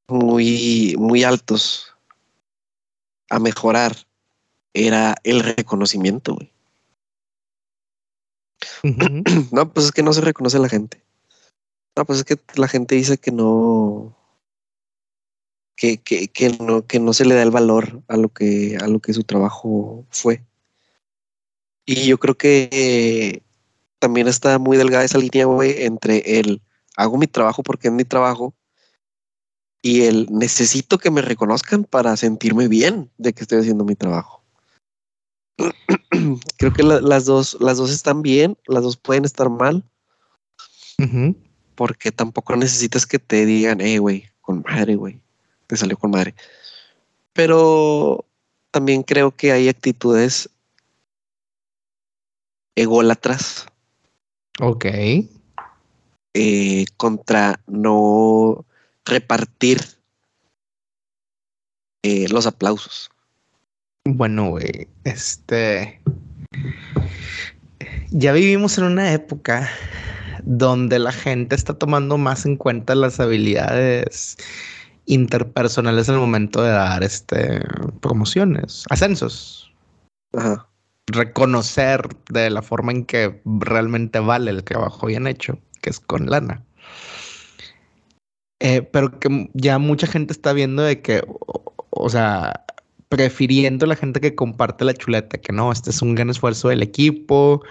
[0.09, 1.95] muy, muy altos
[3.31, 3.97] a mejorar
[4.75, 6.53] era el reconocimiento, güey.
[9.53, 11.03] no, pues es que no se reconoce la gente.
[11.97, 14.17] No, pues es que la gente dice que no,
[15.77, 18.87] que, que, que, no, que no se le da el valor a lo que, a
[18.87, 20.45] lo que su trabajo fue.
[21.87, 23.43] Y yo creo que
[23.99, 26.63] también está muy delgada esa línea, güey, entre el
[26.97, 28.55] hago mi trabajo porque es mi trabajo
[29.83, 34.43] y el necesito que me reconozcan para sentirme bien de que estoy haciendo mi trabajo.
[36.57, 39.85] Creo que las dos, las dos están bien, las dos pueden estar mal.
[41.75, 45.21] Porque tampoco necesitas que te digan, hey, güey, con madre, güey,
[45.75, 46.35] te salió con madre.
[47.33, 48.25] Pero
[48.71, 50.49] también creo que hay actitudes
[52.77, 53.67] ególatras.
[54.61, 54.87] Ok.
[56.35, 58.65] Eh, contra no
[59.05, 59.81] repartir
[62.03, 63.11] eh, los aplausos.
[64.05, 66.01] Bueno, güey, este...
[68.11, 69.69] Ya vivimos en una época
[70.45, 74.37] donde la gente está tomando más en cuenta las habilidades
[75.07, 77.61] interpersonales en el momento de dar este
[78.01, 79.73] promociones, ascensos.
[81.07, 86.31] Reconocer de la forma en que realmente vale el trabajo bien hecho que es con
[86.31, 86.65] lana.
[88.61, 91.23] Eh, pero que ya mucha gente está viendo de que,
[91.91, 92.65] o, sea,
[93.11, 96.83] prefiriendo la gente que comparte la chuleta, que no, este es un gran esfuerzo del
[96.83, 97.63] equipo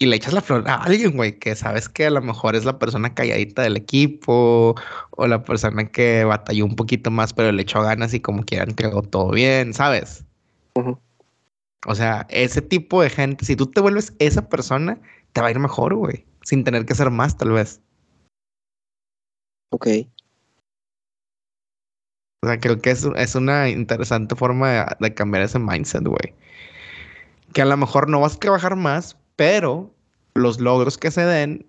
[0.00, 2.64] y le echas la flor a alguien, güey, que sabes que a lo mejor es
[2.64, 4.74] la persona calladita del equipo
[5.10, 8.70] o la persona que batalló un poquito más, pero le echó ganas y como quieran
[8.70, 10.24] entregó todo bien, ¿sabes?
[11.86, 14.98] O sea, ese tipo de gente, si tú te vuelves esa persona,
[15.32, 17.80] te va a ir mejor, güey sin tener que hacer más, tal vez.
[19.70, 19.86] Ok.
[22.42, 26.34] O sea, creo que es, es una interesante forma de, cambiar ese mindset, güey.
[27.52, 29.90] Que a lo mejor no vas a trabajar más, pero
[30.34, 31.64] los logros que se den,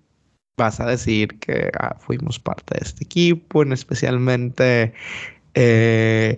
[0.57, 4.91] vas a decir que ah, fuimos parte de este equipo, en especialmente
[5.53, 6.37] eh,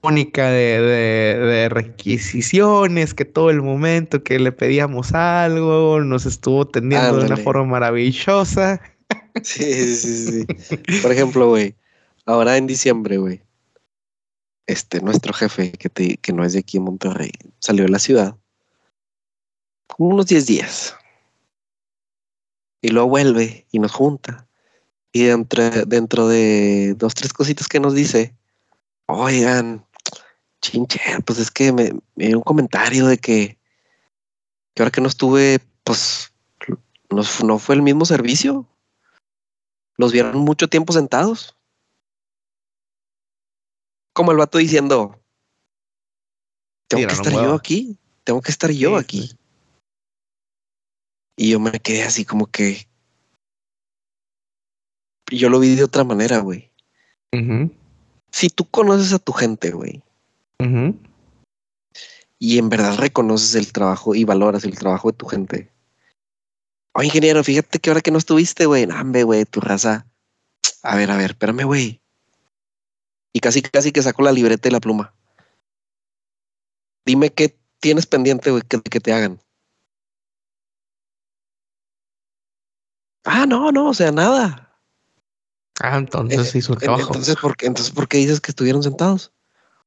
[0.00, 7.18] única de, de, requisiciones, que todo el momento que le pedíamos algo nos estuvo atendiendo
[7.18, 8.80] de una forma maravillosa.
[9.42, 10.76] Sí, sí, sí.
[11.02, 11.74] Por ejemplo, güey,
[12.26, 13.42] ahora en diciembre, güey,
[14.66, 17.98] este, nuestro jefe, que, te, que no es de aquí en Monterrey, salió de la
[17.98, 18.36] ciudad
[20.00, 20.96] como unos 10 días.
[22.80, 24.48] Y luego vuelve y nos junta.
[25.12, 28.34] Y dentro, dentro de dos, tres cositas que nos dice,
[29.04, 29.84] oigan,
[30.62, 33.58] Chinche, pues es que me, dio un comentario de que,
[34.72, 36.32] que ahora que no estuve, pues
[37.10, 38.66] no, no fue el mismo servicio.
[39.98, 41.58] Los vieron mucho tiempo sentados.
[44.14, 45.20] Como el vato diciendo,
[46.88, 49.36] tengo que estar yo aquí, tengo que estar yo aquí.
[51.40, 52.86] Y yo me quedé así como que
[55.32, 56.70] yo lo vi de otra manera, güey.
[58.30, 60.02] Si tú conoces a tu gente, güey,
[62.38, 65.72] y en verdad reconoces el trabajo y valoras el trabajo de tu gente.
[66.92, 70.06] Oye, ingeniero, fíjate que ahora que no estuviste, güey, nambe, güey, tu raza.
[70.82, 72.02] A ver, a ver, espérame, güey.
[73.32, 75.14] Y casi, casi que saco la libreta y la pluma.
[77.06, 79.40] Dime qué tienes pendiente, güey, que, que te hagan.
[83.24, 84.70] Ah, no, no, o sea, nada.
[85.80, 87.06] Ah, entonces hizo el trabajo.
[87.08, 89.32] Entonces, ¿por qué, entonces, ¿por qué dices que estuvieron sentados?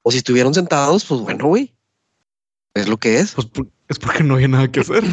[0.02, 1.74] O si estuvieron sentados, pues bueno, güey.
[2.74, 3.34] Es lo que es.
[3.34, 3.48] Pues
[3.88, 5.04] es porque no había nada que hacer.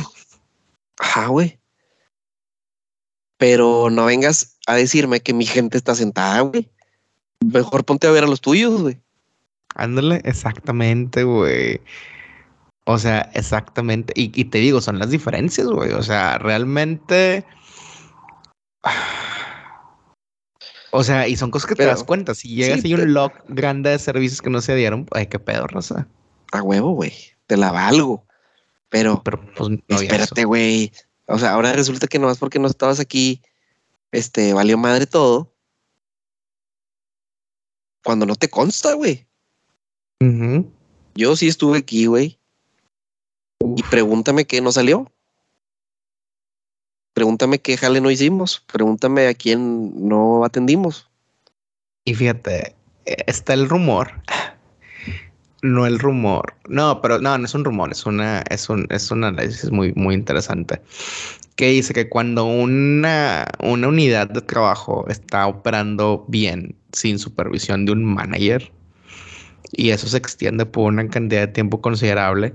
[0.99, 1.59] Ajá, güey.
[3.37, 6.71] Pero no vengas a decirme que mi gente está sentada, güey.
[7.41, 9.01] Mejor ponte a ver a los tuyos, güey.
[9.75, 11.81] Ándale, exactamente, güey.
[12.85, 14.13] O sea, exactamente.
[14.17, 15.93] Y, y te digo, son las diferencias, güey.
[15.93, 17.45] O sea, realmente
[20.91, 22.35] o sea, y son cosas que te das cuenta.
[22.35, 25.39] Si llegas y hay un log grande de servicios que no se dieron, ay, qué
[25.39, 26.09] pedo, Rosa.
[26.53, 27.13] A huevo, güey.
[27.47, 28.27] Te la valgo.
[28.89, 30.93] Pero, pero pues, espérate, güey.
[31.27, 33.41] O sea, ahora resulta que nomás porque no estabas aquí,
[34.11, 35.55] este, valió madre todo.
[38.03, 39.27] Cuando no te consta, güey.
[41.15, 42.39] Yo sí estuve aquí, güey.
[43.77, 45.11] Y pregúntame qué no salió.
[47.13, 48.63] Pregúntame qué jale no hicimos.
[48.73, 51.09] Pregúntame a quién no atendimos.
[52.05, 54.13] Y fíjate, está el rumor.
[55.63, 56.55] No el rumor.
[56.69, 59.93] No, pero no, no es un rumor, es una, es un, es un análisis muy,
[59.95, 60.81] muy interesante.
[61.57, 67.93] Que dice que cuando una, una unidad de trabajo está operando bien sin supervisión de
[67.93, 68.73] un manager,
[69.73, 72.55] y eso se extiende por una cantidad de tiempo considerable,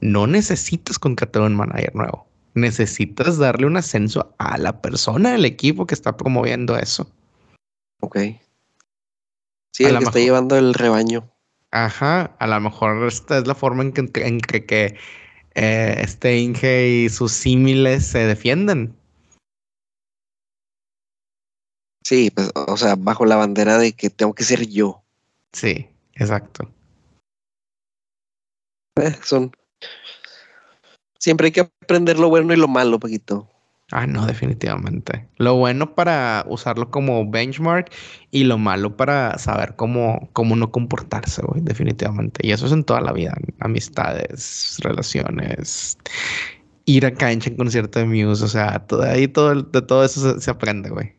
[0.00, 5.86] no necesitas contratar un manager nuevo necesitas darle un ascenso a la persona del equipo
[5.86, 7.10] que está promoviendo eso.
[8.00, 8.18] Ok.
[9.72, 11.28] Sí, el que está llevando el rebaño.
[11.72, 14.96] Ajá, a lo mejor esta es la forma en que, en que,
[15.56, 18.96] eh, este Inge y sus símiles se defienden.
[22.04, 25.02] Sí, pues, o sea, bajo la bandera de que tengo que ser yo.
[25.52, 26.70] Sí, exacto.
[28.96, 29.50] Eh, son
[31.24, 33.48] Siempre hay que aprender lo bueno y lo malo, Paquito.
[33.90, 35.26] Ah, no, definitivamente.
[35.38, 37.90] Lo bueno para usarlo como benchmark
[38.30, 42.46] y lo malo para saber cómo, cómo no comportarse, güey, definitivamente.
[42.46, 43.34] Y eso es en toda la vida.
[43.60, 45.96] Amistades, relaciones,
[46.84, 50.38] ir a cancha en concierto de Muse, o sea, todo, ahí todo, de todo eso
[50.38, 51.14] se, aprende, güey.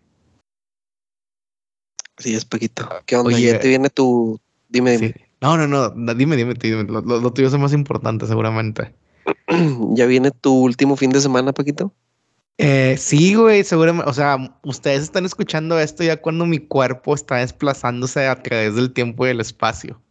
[2.19, 2.87] Sí, es Paquito.
[3.07, 3.35] ¿Qué onda?
[3.35, 4.39] Oye, te viene tu...
[4.69, 5.15] Dime, dime.
[5.41, 6.83] No, no, no, dime, dime, dime.
[6.83, 8.93] Lo, lo tuyo es más importante, seguramente.
[9.95, 11.93] ¿Ya viene tu último fin de semana, Paquito?
[12.57, 14.09] Eh, sí, güey, seguramente.
[14.09, 18.93] O sea, ustedes están escuchando esto ya cuando mi cuerpo está desplazándose a través del
[18.93, 20.01] tiempo y del espacio.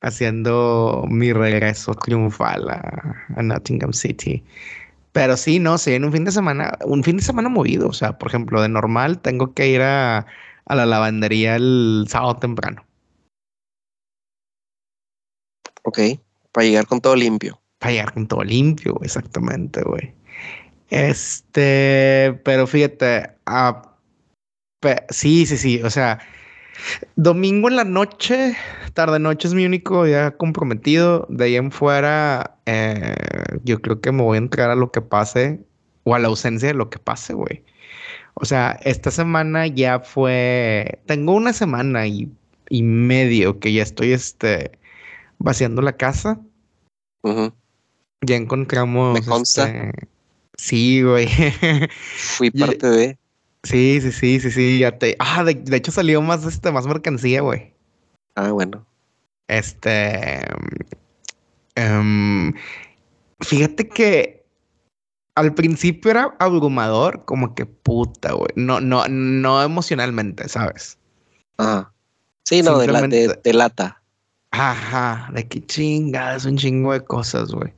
[0.00, 4.42] Haciendo mi regreso triunfal a, Nottingham City.
[5.12, 7.88] Pero sí, no, sí, en un fin de semana, un fin de semana movido.
[7.88, 10.26] O sea, por ejemplo, de normal tengo que ir a,
[10.64, 12.84] a la lavandería el sábado temprano.
[15.84, 15.98] Ok.
[16.52, 17.60] Para llegar con todo limpio.
[17.78, 20.12] Para llegar con todo limpio, exactamente, güey.
[20.90, 23.80] Este, pero fíjate, uh,
[25.08, 26.18] sí, sí, sí, o sea,
[27.16, 28.54] domingo en la noche,
[28.94, 31.26] tarde noche es mi único día comprometido.
[31.30, 33.14] De ahí en fuera, eh,
[33.64, 35.60] yo creo que me voy a entrar a lo que pase
[36.04, 37.64] o a la ausencia de lo que pase, güey.
[38.34, 42.30] O sea, esta semana ya fue, tengo una semana y,
[42.68, 44.72] y medio que ya estoy, este,
[45.42, 46.40] vaciando la casa.
[48.22, 49.14] Ya encontramos.
[49.14, 49.68] Me consta.
[49.68, 50.08] Este,
[50.56, 51.28] sí, güey.
[52.16, 53.18] Fui parte de.
[53.64, 54.78] Sí, sí, sí, sí, sí.
[54.78, 55.16] Ya te...
[55.18, 57.74] Ah, de, hecho salió más, este, más mercancía, güey.
[58.34, 58.86] Ah, bueno.
[59.48, 60.40] Este.
[61.74, 62.52] Em,
[63.40, 64.44] fíjate que
[65.34, 68.50] al principio era abrumador, como que puta, güey.
[68.56, 70.98] No, no, no emocionalmente, ¿sabes?
[71.58, 71.92] Ah.
[72.44, 74.01] Sí, no, de, la, de lata.
[74.52, 77.72] Ajá, de qué chinga, es un chingo de cosas, güey.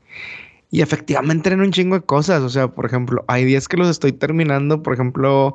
[0.71, 2.43] Y efectivamente eran un chingo de cosas.
[2.43, 5.55] O sea, por ejemplo, hay días que los estoy terminando, por ejemplo,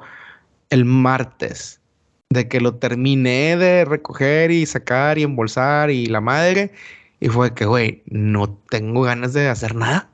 [0.69, 1.81] el martes,
[2.29, 6.71] de que lo terminé de recoger y sacar y embolsar y la madre.
[7.19, 10.09] Y fue que, güey, no tengo ganas de hacer nada.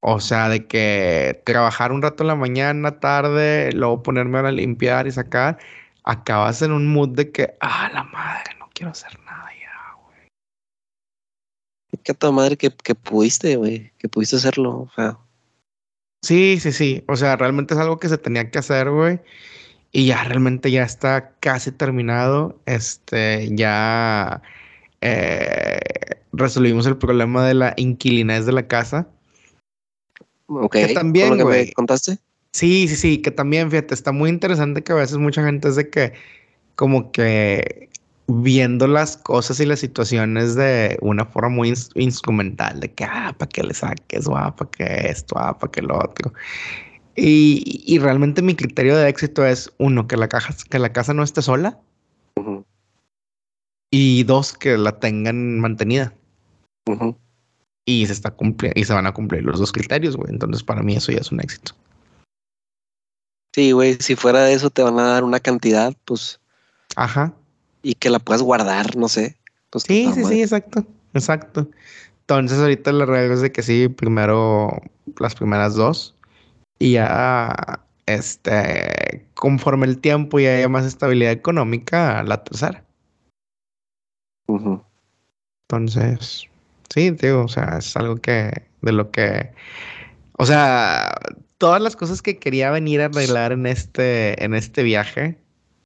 [0.00, 5.08] O sea, de que trabajar un rato en la mañana, tarde, luego ponerme a limpiar
[5.08, 5.58] y sacar
[6.06, 10.28] acabas en un mood de que, ah, la madre, no quiero hacer nada ya, güey.
[12.02, 15.18] Qué toda madre que, que pudiste, güey, que pudiste hacerlo, o sea.
[16.24, 17.04] Sí, sí, sí.
[17.08, 19.20] O sea, realmente es algo que se tenía que hacer, güey.
[19.92, 22.60] Y ya realmente ya está casi terminado.
[22.66, 24.42] Este, ya
[25.00, 25.78] eh,
[26.32, 29.08] resolvimos el problema de la inquilinez de la casa.
[30.46, 30.72] Ok.
[30.72, 31.66] Que también, ¿Con lo que güey.
[31.66, 32.18] me contaste?
[32.56, 35.76] Sí, sí, sí, que también, fíjate, está muy interesante que a veces mucha gente es
[35.76, 36.14] de que,
[36.74, 37.90] como que
[38.28, 43.34] viendo las cosas y las situaciones de una forma muy ins- instrumental, de que, ah,
[43.36, 46.32] para que le saques, o ah, para que esto, ah, para que lo otro.
[47.14, 51.12] Y, y realmente mi criterio de éxito es, uno, que la, caja, que la casa
[51.12, 51.78] no esté sola,
[53.90, 56.14] y dos, que la tengan mantenida.
[57.84, 58.34] Y se está
[58.74, 60.30] y se van a cumplir los dos criterios, güey.
[60.32, 61.74] Entonces, para mí eso ya es un éxito.
[63.56, 66.40] Sí, güey, si fuera de eso te van a dar una cantidad, pues,
[66.94, 67.32] Ajá.
[67.82, 69.38] y que la puedas guardar, no sé.
[69.70, 70.84] Pues, Sí, sí, sí, exacto,
[71.14, 71.66] exacto.
[72.20, 74.78] Entonces ahorita la regla es de que sí, primero
[75.18, 76.14] las primeras dos
[76.78, 82.84] y ya, este, conforme el tiempo y haya más estabilidad económica, la tercera.
[84.48, 84.82] Ujú.
[85.62, 86.44] Entonces,
[86.92, 89.50] sí, digo, o sea, es algo que, de lo que,
[90.36, 91.14] o sea,
[91.58, 95.38] todas las cosas que quería venir a arreglar en este, en este viaje,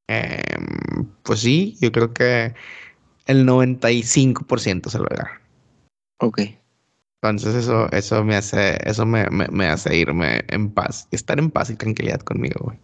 [0.09, 2.55] em, pues sí, yo creo que
[3.27, 5.41] el 95% se logra.
[6.18, 6.41] Ok.
[7.23, 11.51] Entonces eso, eso me hace, eso me, me, me hace irme en paz, estar en
[11.51, 12.79] paz y tranquilidad conmigo, güey.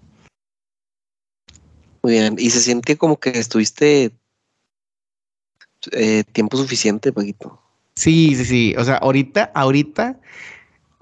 [2.02, 2.36] Muy bien.
[2.38, 4.12] Y se siente como que estuviste
[5.92, 7.60] eh, tiempo suficiente, Paquito.
[7.96, 8.74] Sí, sí, sí.
[8.78, 10.20] O sea, ahorita, ahorita,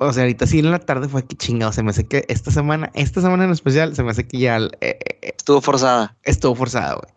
[0.06, 1.72] o sea, ahorita sí en la tarde fue que chingado.
[1.72, 4.58] Se me hace que esta semana, esta semana en especial, se me hace que ya
[4.58, 6.14] eh, eh, Estuvo forzada.
[6.22, 7.14] estuvo forzado, güey.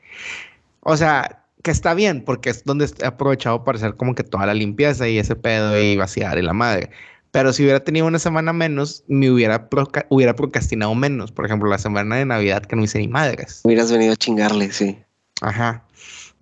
[0.82, 4.46] O sea, que está bien, porque es donde he aprovechado para hacer como que toda
[4.46, 6.90] la limpieza y ese pedo y vaciar y la madre.
[7.32, 11.32] Pero si hubiera tenido una semana menos, me hubiera, proca- hubiera procrastinado menos.
[11.32, 13.62] Por ejemplo, la semana de Navidad que no hice ni madres.
[13.64, 14.98] Hubieras venido a chingarle, sí.
[15.42, 15.84] Ajá.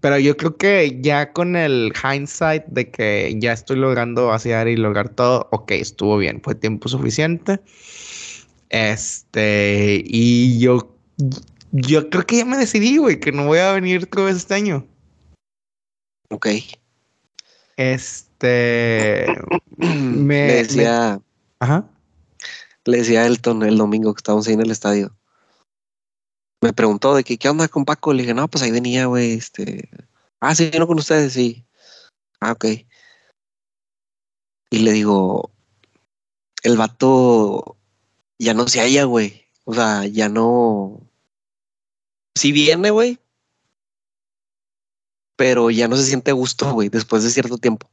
[0.05, 4.75] Pero yo creo que ya con el hindsight de que ya estoy logrando vaciar y
[4.75, 7.59] lograr todo, ok, estuvo bien, fue tiempo suficiente.
[8.69, 10.95] Este, y yo,
[11.71, 14.53] yo creo que ya me decidí, güey, que no voy a venir otra vez este
[14.53, 14.85] año.
[16.29, 16.49] Ok.
[17.75, 19.25] Este,
[19.77, 21.19] Me- le decía,
[21.57, 21.89] ajá.
[22.83, 25.14] le decía a Elton el domingo que estábamos ahí en el estadio.
[26.65, 28.11] Me preguntó de que qué onda con Paco.
[28.11, 29.33] Le dije, no, pues ahí venía, güey.
[29.33, 29.87] Este.
[30.39, 31.63] Ah, sí, vino con ustedes, sí.
[32.39, 32.65] Ah, ok.
[34.71, 35.51] Y le digo,
[36.63, 37.77] el vato
[38.39, 39.45] ya no se halla, güey.
[39.63, 41.07] O sea, ya no.
[42.33, 43.19] Sí viene, güey.
[45.35, 47.89] Pero ya no se siente a gusto, güey, después de cierto tiempo.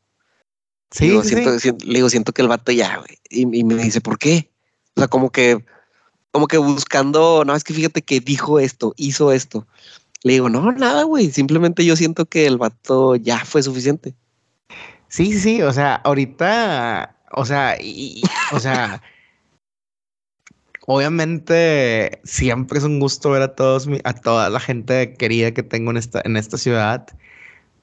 [0.90, 1.72] Sí, Digo, sí, siento, sí.
[1.84, 3.18] le digo, siento que el vato ya, güey.
[3.28, 4.50] Y, y me dice, ¿por qué?
[4.96, 5.62] O sea, como que,
[6.32, 9.66] como que buscando, no, es que fíjate que dijo esto, hizo esto.
[10.24, 11.30] Le digo, no, nada, güey.
[11.30, 14.14] Simplemente yo siento que el vato ya fue suficiente.
[15.08, 17.76] Sí, sí, o sea, ahorita, o sea,
[18.52, 19.02] o sea,
[20.86, 25.62] obviamente siempre es un gusto ver a todos, mi- a toda la gente querida que
[25.62, 27.06] tengo en esta, en esta ciudad,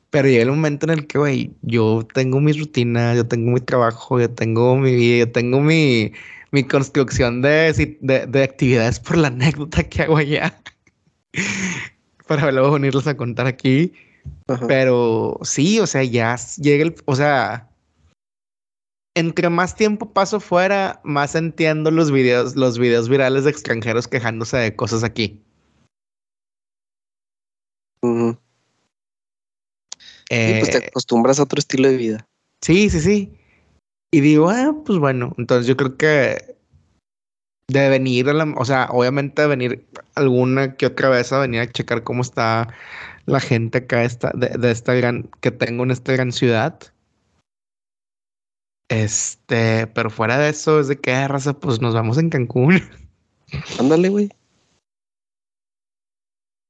[0.10, 3.60] pero llega el momento en el que, güey, yo tengo mis rutinas, yo tengo mi
[3.62, 6.14] trabajo, yo tengo mi vida, yo tengo mi,
[6.52, 10.62] mi construcción de, de, de actividades por la anécdota que hago allá,
[12.28, 13.94] para luego venirles a contar aquí.
[14.48, 14.68] Ajá.
[14.68, 17.70] Pero sí, o sea, ya llega el, o sea,
[19.16, 24.58] entre más tiempo paso fuera, más entiendo los videos, los videos virales de extranjeros quejándose
[24.58, 25.42] de cosas aquí.
[30.30, 32.28] Sí, pues te Eh, acostumbras a otro estilo de vida.
[32.62, 33.39] sí, sí, sí.
[34.12, 36.56] Y digo, ah, pues bueno, entonces yo creo que
[37.68, 41.62] de venir a la, o sea, obviamente de venir alguna que otra vez a venir
[41.62, 42.74] a checar cómo está
[43.28, 46.80] la gente acá esta, de, de esta gran, que tengo en esta gran ciudad.
[48.90, 52.82] Este, pero fuera de eso, es de que, ah, raza, pues nos vamos en Cancún.
[53.80, 54.30] Ándale, güey.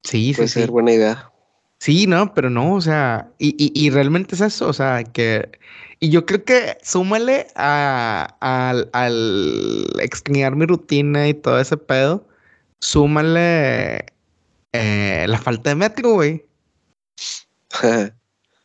[0.04, 0.60] Sí, sí, Puede sí.
[0.60, 1.32] ser buena idea.
[1.80, 5.50] Sí, no, pero no, o sea, y, y, y realmente es eso, o sea, que,
[6.00, 12.28] y yo creo que súmale a, al, al extrañar mi rutina y todo ese pedo,
[12.80, 14.06] súmale
[14.74, 16.46] eh, la falta de metro, güey.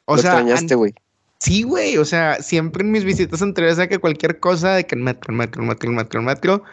[0.06, 0.94] O Lo sea, extrañaste, güey.
[1.40, 4.94] sí, güey, o sea, siempre en mis visitas anteriores de que cualquier cosa, de que
[4.97, 6.65] el metro, el metro, el metro, el metro, el metro,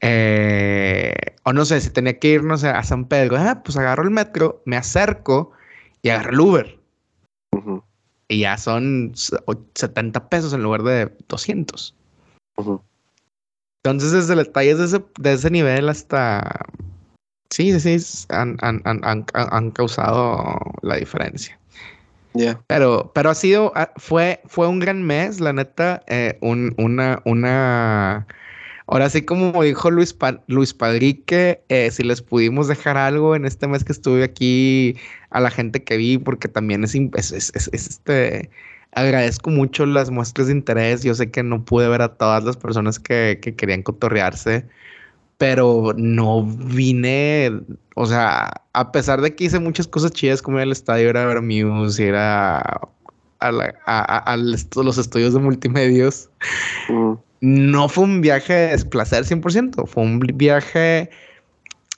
[0.00, 3.76] eh, o no sé, si tenía que ir, no sé, a San Pedro, ah, pues
[3.78, 5.52] agarro el metro, me acerco
[6.02, 6.77] y agarro el Uber.
[8.28, 11.94] Y ya son s- o- 70 pesos en lugar de 200.
[12.56, 12.82] ujú.
[13.82, 16.66] Entonces, desde detalles de ese, de ese nivel hasta,
[17.50, 21.58] Sí, sí, sí, han, han, han, han, han causado la diferencia.
[22.34, 22.60] Ya.
[22.66, 27.22] Pero, pero ha sido, ah, fue, fue un gran mes, la neta, eh, un, una,
[27.24, 28.26] una,
[28.88, 30.16] ahora sí como dijo Luis,
[30.46, 34.96] Luis Padrique, eh, si les pudimos dejar algo en este mes que estuve aquí
[35.30, 36.94] a la gente que vi, porque también es,
[37.72, 38.50] este,
[38.92, 42.56] agradezco mucho las muestras de interés, yo sé que no pude ver a todas las
[42.56, 44.66] personas que, que querían cotorrearse,
[45.36, 47.52] pero no vine,
[47.94, 51.16] o sea, a pesar de que hice muchas cosas chidas como ir al estadio, ir
[51.16, 51.42] a ver
[52.00, 52.80] ir a,
[54.36, 56.30] los estudios de multimedios,
[56.88, 61.10] Mm, no fue un viaje de desplacer 100%, fue un viaje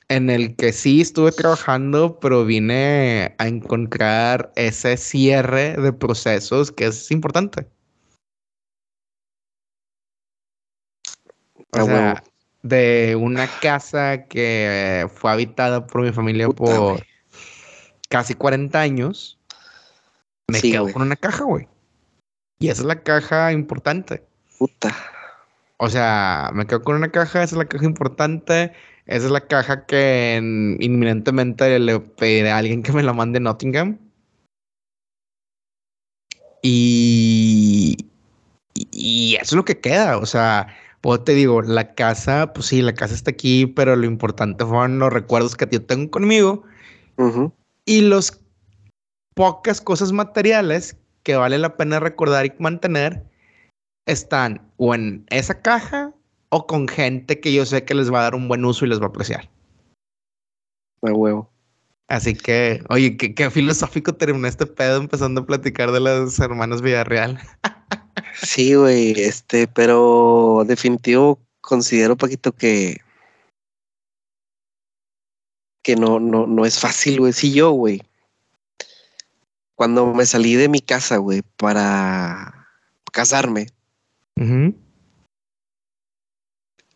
[0.08, 6.86] en el que sí estuve trabajando, pero vine a encontrar ese cierre de procesos que
[6.86, 7.68] es importante.
[11.72, 12.24] O sea,
[12.62, 17.06] de una casa que fue habitada por mi familia Puta, por
[18.08, 19.38] casi 40 años,
[20.48, 21.68] me Sí, quedo con una caja, güey.
[22.58, 24.24] Y esa es la caja importante.
[24.58, 24.94] Puta.
[25.82, 28.72] O sea, me quedo con una caja, esa es la caja importante.
[29.06, 33.38] Esa es la caja que en- inminentemente le pediré a alguien que me la mande
[33.38, 33.98] a Nottingham.
[36.62, 37.96] Y,
[38.74, 40.18] y- eso es lo que queda.
[40.18, 40.68] O sea,
[41.00, 44.98] pues te digo, la casa, pues sí, la casa está aquí, pero lo importante fueron
[44.98, 46.64] los recuerdos que yo tengo conmigo
[47.16, 47.54] Ujú.
[47.86, 48.38] y los
[49.34, 53.29] pocas cosas materiales que vale la pena recordar y mantener
[54.10, 56.12] están o en esa caja
[56.50, 58.88] o con gente que yo sé que les va a dar un buen uso y
[58.88, 59.48] les va a apreciar.
[61.02, 61.50] A huevo.
[62.08, 66.82] Así que, oye, qué, qué filosófico terminó este pedo empezando a platicar de las hermanas
[66.82, 67.40] Villarreal.
[68.42, 72.98] Sí, güey, este, pero definitivo considero, Paquito, que
[75.82, 77.32] que no, no, no es fácil, güey.
[77.32, 78.02] Sí, yo, güey.
[79.74, 82.68] Cuando me salí de mi casa, güey, para
[83.12, 83.68] casarme,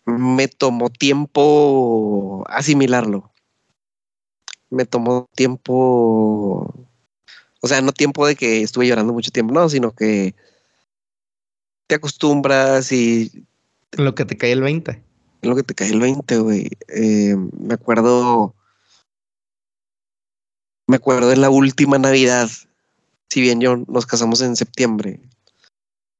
[0.06, 3.32] Me tomó tiempo asimilarlo.
[4.70, 6.74] Me tomó tiempo,
[7.60, 10.34] o sea, no tiempo de que estuve llorando mucho tiempo, no, sino que
[11.86, 13.46] te acostumbras y
[13.92, 14.92] Lo que te cae el 20.
[15.42, 16.70] es lo que te cae el 20, güey.
[16.88, 18.54] Eh, me acuerdo,
[20.88, 22.48] me acuerdo de la última Navidad,
[23.28, 25.20] si bien yo nos casamos en septiembre,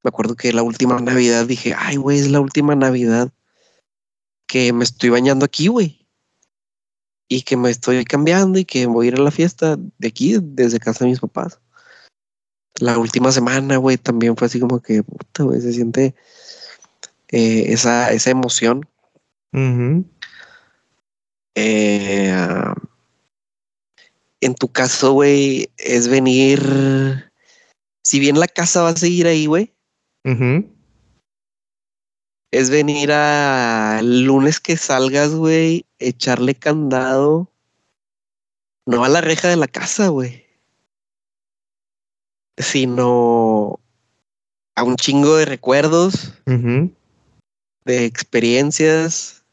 [0.05, 3.32] me acuerdo que la última Navidad dije, ay, güey, es la última Navidad
[4.47, 6.06] que me estoy bañando aquí, güey.
[7.26, 10.36] Y que me estoy cambiando y que voy a ir a la fiesta de aquí,
[10.40, 11.59] desde casa de mis papás.
[12.78, 16.14] La última semana, güey, también fue así como que, puta, güey, se siente
[17.31, 18.86] eh, esa, esa emoción.
[19.55, 20.05] Ujú,
[21.55, 22.35] Eh,
[24.40, 27.31] en tu caso, güey, es venir.
[28.02, 29.74] Si bien la casa va a seguir ahí, güey,
[32.55, 37.51] es venir a el lunes que salgas, güey, echarle candado.
[38.86, 40.46] No a la reja de la casa, güey.
[42.56, 43.80] Sino
[44.76, 46.32] a un chingo de recuerdos,
[47.84, 49.44] de experiencias,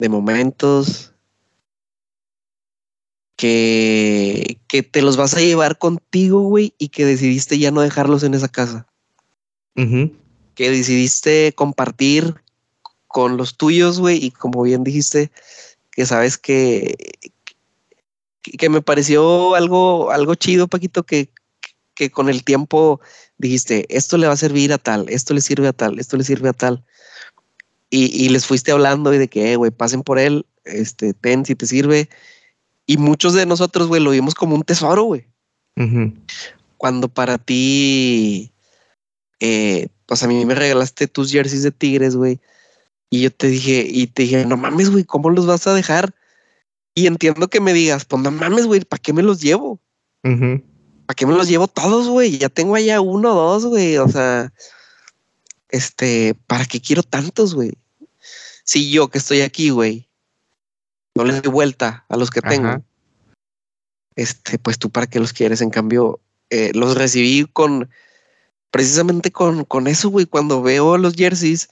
[0.00, 1.14] de momentos
[3.36, 8.24] que, que te los vas a llevar contigo, güey, y que decidiste ya no dejarlos
[8.24, 8.88] en esa casa.
[9.74, 12.34] Que decidiste compartir
[13.08, 15.30] con los tuyos, güey, y como bien dijiste,
[15.90, 16.94] que sabes que,
[18.42, 21.30] que, que me pareció algo, algo chido, Paquito, que,
[21.94, 23.00] que con el tiempo
[23.38, 26.24] dijiste, esto le va a servir a tal, esto le sirve a tal, esto le
[26.24, 26.84] sirve a tal.
[27.90, 31.44] Y, y les fuiste hablando y de que, eh, güey, pasen por él, este, ten
[31.44, 32.08] si te sirve.
[32.86, 35.26] Y muchos de nosotros, güey, lo vimos como un tesoro, güey.
[36.76, 38.52] Cuando para ti,
[39.40, 42.40] eh, pues a mí me regalaste tus jerseys de Tigres, güey.
[43.10, 46.14] Y yo te dije, y te dije, no mames, güey, ¿cómo los vas a dejar?
[46.94, 49.80] Y entiendo que me digas, pues no mames, güey, ¿para qué me los llevo?
[50.24, 50.62] Ujú.
[51.06, 52.38] ¿Para qué me los llevo todos, güey?
[52.38, 53.98] Ya tengo allá uno o dos, güey.
[53.98, 54.52] O sea,
[55.68, 57.72] este, ¿para qué quiero tantos, güey?
[58.64, 60.08] Si yo que estoy aquí, güey,
[61.14, 62.82] no les doy vuelta a los que tengo,
[64.16, 65.60] este, pues tú para qué los quieres.
[65.60, 66.20] En cambio,
[66.50, 67.90] eh, los recibí con,
[68.74, 71.68] precisamente con, con eso, güey, cuando veo los jerseys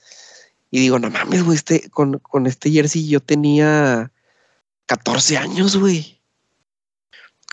[0.71, 4.13] y digo, no mames, güey, este, con, con este jersey yo tenía
[4.85, 6.21] 14 años, güey.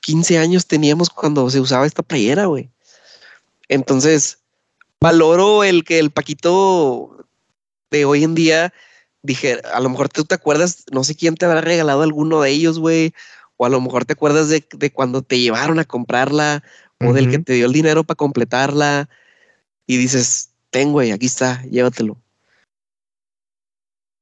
[0.02, 2.70] 15 años teníamos cuando se usaba esta playera, güey.
[3.68, 4.38] Entonces,
[5.00, 7.26] valoro el que el Paquito
[7.90, 8.72] de hoy en día
[9.20, 12.50] dije, a lo mejor tú te acuerdas, no sé quién te habrá regalado alguno de
[12.50, 13.14] ellos, güey,
[13.56, 16.62] o a lo mejor te acuerdas de, de cuando te llevaron a comprarla
[17.00, 19.08] o del que te dio el dinero para completarla
[19.90, 22.16] y dices, ten, güey, aquí está, llévatelo.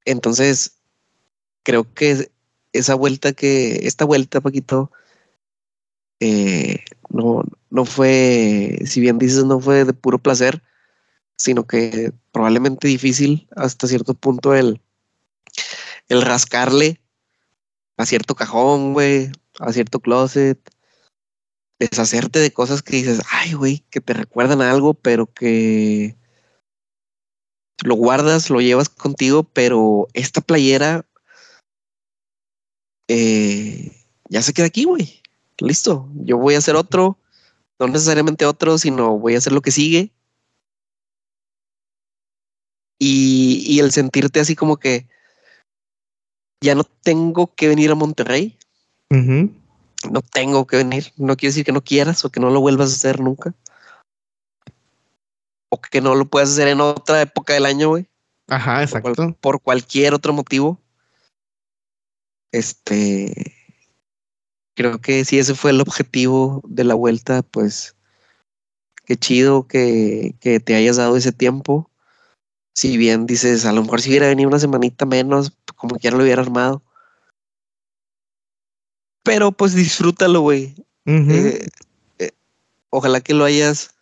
[0.06, 0.78] Entonces,
[1.62, 2.30] creo que
[2.72, 4.90] esa vuelta que, esta vuelta, Paquito,
[6.20, 6.78] eh,
[7.10, 10.62] no, no fue, si bien dices, no fue de puro placer,
[11.36, 14.80] sino que probablemente difícil hasta cierto punto el,
[16.08, 16.98] el rascarle
[17.98, 20.58] a cierto cajón, güey, a cierto closet,
[21.78, 26.16] deshacerte de cosas que dices, ay, güey, que te recuerdan algo, pero que
[27.84, 31.06] lo guardas, lo llevas contigo, pero esta playera
[33.08, 33.92] eh,
[34.28, 35.22] ya se queda aquí, güey.
[35.60, 37.18] Listo, yo voy a hacer otro,
[37.78, 40.12] no necesariamente otro, sino voy a hacer lo que sigue.
[43.00, 45.06] Y, y el sentirte así como que
[46.60, 48.58] ya no tengo que venir a Monterrey.
[50.10, 51.12] No tengo que venir.
[51.16, 53.54] No quiere decir que no quieras o que no lo vuelvas a hacer nunca.
[55.70, 58.08] O que no lo puedas hacer en otra época del año, güey.
[58.48, 59.36] Ajá, exacto.
[59.40, 60.80] Por, cualquier otro motivo.
[62.52, 63.54] Este.
[64.74, 67.96] Creo que si ese fue el objetivo de la vuelta, pues
[69.04, 71.90] qué chido que, que te hayas dado ese tiempo.
[72.74, 76.22] Si bien dices, a lo mejor si hubiera venido una semanita menos, como quiera lo
[76.22, 76.82] hubiera armado.
[79.22, 80.74] Pero pues disfrútalo, güey.
[81.06, 81.66] Eh,
[82.18, 82.30] eh,
[82.90, 83.94] ojalá que lo hayas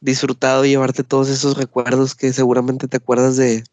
[0.00, 3.64] disfrutado y llevarte todos esos recuerdos que seguramente te acuerdas de,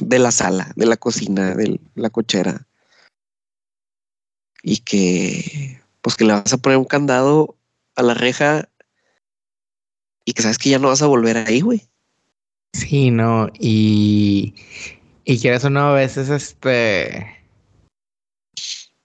[0.00, 2.66] de la sala, de la cocina, de la cochera.
[4.62, 7.56] Y que pues que le vas a poner un candado
[7.94, 8.68] a la reja
[10.24, 11.86] y que sabes que ya no vas a volver ahí, güey.
[12.72, 14.54] Sí, no, y,
[15.24, 17.39] y quieres o no, a veces este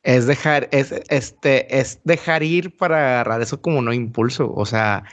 [0.05, 4.53] es dejar, es este, es dejar ir para agarrar eso como no impulso.
[4.53, 5.03] O sea,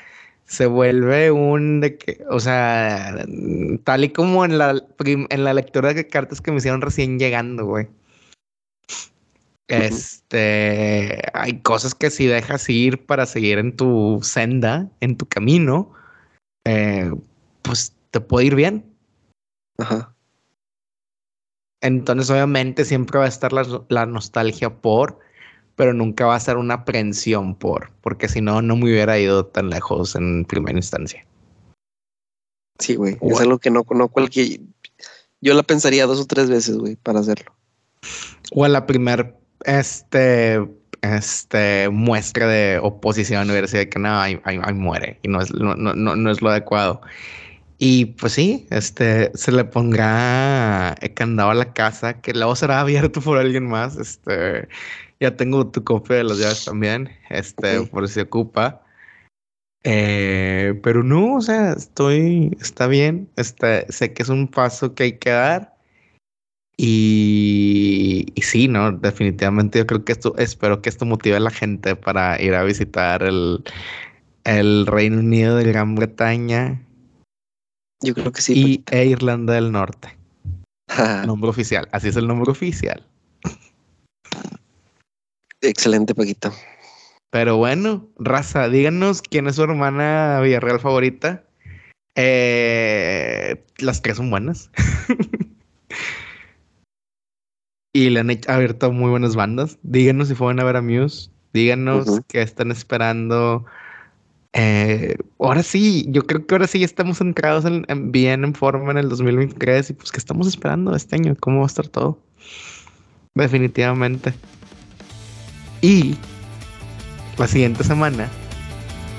[0.45, 3.25] se vuelve un de que, o sea,
[3.85, 7.65] tal y como en la en la lectura de cartas que me hicieron recién llegando,
[7.65, 7.89] güey.
[9.69, 15.95] Este, hay cosas que si dejas ir para seguir en tu senda, en tu camino,
[16.67, 17.11] eh,
[17.63, 18.85] pues te puede ir bien.
[19.79, 20.12] Ajá.
[21.83, 25.19] Entonces, obviamente, siempre va a estar la, nostalgia por,
[25.75, 29.47] pero nunca va a ser una aprensión por, porque si no, no me hubiera ido
[29.47, 31.27] tan lejos en primera instancia.
[32.79, 33.19] Sí, güey.
[33.21, 34.61] Es algo que no, conozco cualquier.
[35.41, 37.53] Yo la pensaría dos o tres veces, güey, para hacerlo.
[38.53, 40.65] O a la primer este,
[41.01, 44.41] este muestra de oposición hubiera sido que no, ahí,
[44.75, 47.01] muere y no es, no, no, no es lo adecuado.
[47.85, 53.21] Y pues sí, este se le pondrá candado a la casa, que luego será abierto
[53.21, 53.97] por alguien más.
[53.97, 54.69] Este
[55.19, 58.83] ya tengo tu copia de las llaves también, este, por si se ocupa.
[59.83, 63.29] Eh, pero no, o sea, estoy, está bien.
[63.37, 65.75] Este, sé que es un paso que hay que dar.
[66.77, 71.51] Y, y, sí, no, definitivamente yo creo que esto, espero que esto motive a la
[71.51, 73.65] gente para ir a visitar el,
[74.45, 76.81] el Reino Unido de Gran Bretaña
[78.03, 78.53] yo creo que sí.
[78.55, 80.17] Y e Irlanda del Norte.
[81.27, 81.89] nombre oficial.
[81.93, 83.07] Así es el nombre oficial.
[85.61, 86.53] Excelente, Paquito.
[87.31, 91.45] Pero bueno, raza, díganos quién es su hermana Villarreal favorita.
[92.15, 94.71] Eh, las tres son buenas.
[97.95, 99.79] y le han abierto muy buenas bandas.
[99.83, 101.31] Díganos si fueron a ver a Muse.
[101.55, 103.65] Díganos qué están esperando
[104.53, 108.99] eh, ahora sí, yo creo que ahora sí estamos entrados en, bien en forma en
[108.99, 112.19] el 2023 y pues que estamos esperando este año, cómo va a estar todo.
[113.35, 114.35] Definitivamente.
[115.81, 116.17] Y
[117.39, 118.29] la siguiente semana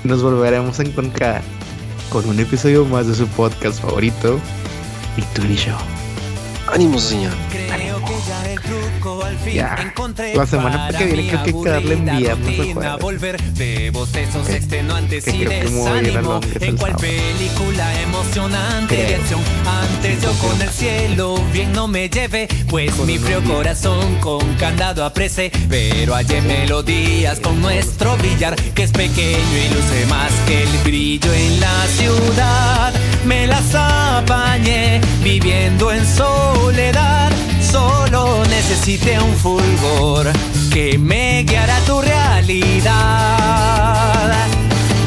[0.04, 1.42] nos volveremos a encontrar
[2.10, 4.38] con un episodio más de su podcast favorito,
[5.16, 5.78] Victory Show.
[6.72, 7.32] Ánimo, señor.
[9.54, 9.76] Ya.
[10.34, 13.40] La semana que viene creo que hay que darle en viernes a volver.
[13.54, 16.40] De bostezos que, extenuantes y desánimo.
[16.60, 19.40] En cual película emocionante de acción.
[19.66, 22.48] Antes yo con el cielo bien no me lleve.
[22.68, 25.50] Pues mi frío corazón con candado aprece.
[25.68, 31.32] Pero hay melodías con nuestro billar que es pequeño y luce más que el brillo
[31.32, 32.92] en la ciudad.
[33.24, 37.30] Me las apañé viviendo en soledad
[37.74, 40.30] solo necesité un fulgor
[40.72, 42.92] que me guiara tu realidad.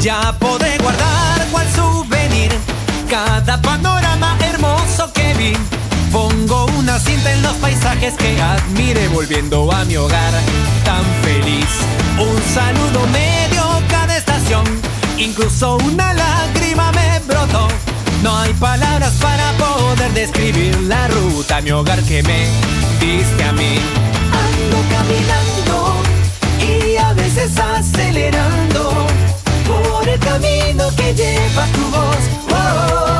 [0.02, 2.50] Ya podré guardar cual souvenir
[3.08, 5.52] cada panorama hermoso que vi.
[6.12, 6.98] Pongo una
[7.62, 10.34] paisajes que admire volviendo a mi hogar
[10.84, 11.70] tan feliz.
[12.18, 14.64] Un saludo medio cada estación,
[15.16, 17.68] incluso una lágrima me brotó.
[18.22, 22.46] No hay palabras para poder describir la ruta mi hogar que me
[23.00, 23.78] diste a mí.
[24.44, 26.02] Ando caminando
[26.60, 29.06] y a veces acelerando
[29.66, 32.22] por el camino que lleva tu voz.
[32.50, 33.17] Oh, oh,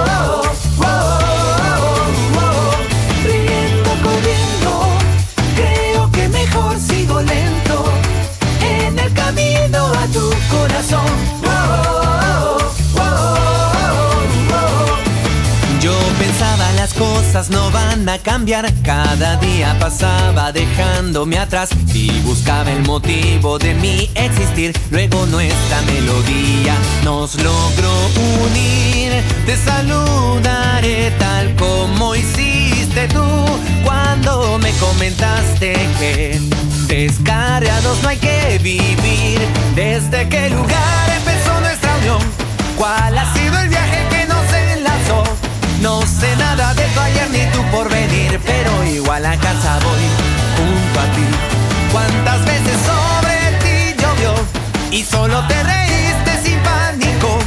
[17.46, 18.66] no van a cambiar.
[18.82, 24.76] Cada día pasaba dejándome atrás y buscaba el motivo de mi existir.
[24.90, 26.74] Luego nuestra melodía
[27.04, 27.92] nos logró
[28.42, 29.22] unir.
[29.46, 33.24] Te saludaré tal como hiciste tú
[33.84, 36.40] cuando me comentaste que
[36.88, 39.38] descarriados no hay que vivir.
[39.76, 42.18] Desde qué lugar empezó nuestra unión,
[42.76, 44.17] cuál ha sido el viaje que.
[45.80, 50.04] No sé nada de tu ayer ni tu porvenir, pero igual a casa voy
[50.56, 51.26] junto a ti.
[51.92, 54.34] ¿Cuántas veces sobre ti llovió
[54.90, 57.38] y solo te reíste sin pánico?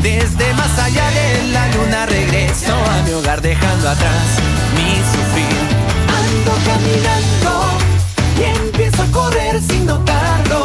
[0.00, 4.26] Desde más allá de la luna regreso a mi hogar dejando atrás
[4.76, 5.62] mi sufrir.
[6.18, 7.52] Ando caminando
[8.38, 10.64] y empiezo a correr sin notarlo,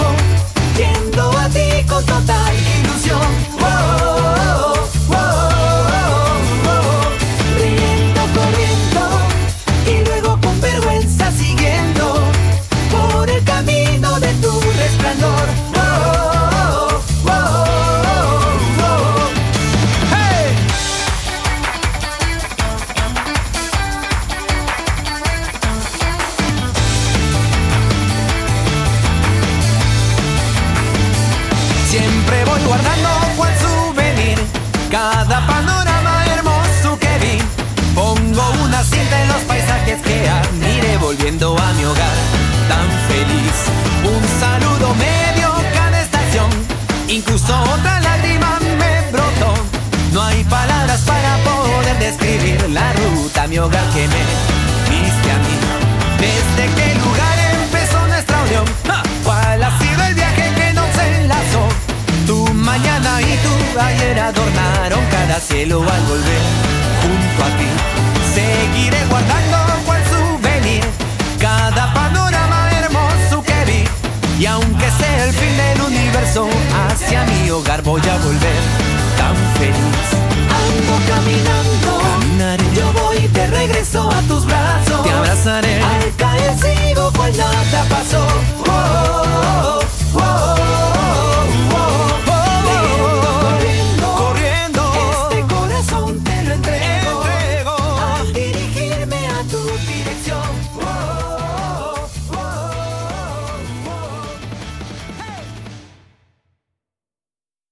[41.27, 42.17] a mi hogar
[42.69, 43.57] tan feliz.
[44.01, 46.49] Un saludo medio cada estación,
[47.09, 49.53] incluso otra lágrima me brotó.
[50.13, 54.23] No hay palabras para poder describir la ruta mi hogar que me
[54.89, 55.55] viste a mí.
[56.17, 58.63] Desde qué lugar empezó nuestra unión,
[59.25, 61.67] cuál ha sido el viaje que nos enlazó.
[62.25, 66.43] Tu mañana y tu ayer adornaron cada cielo al volver
[67.01, 67.67] junto a ti.
[68.33, 69.57] Seguiré guardando
[74.39, 76.47] Y aunque sea el fin del universo,
[76.89, 78.61] hacia mi hogar voy a volver
[79.17, 80.07] tan feliz.
[80.61, 82.63] Ando caminando, Caminaré.
[82.75, 85.03] yo voy de regreso a tus brazos.
[85.03, 88.27] Te abrazaré, al caer sigo cual nada pasó.
[88.67, 89.06] Oh,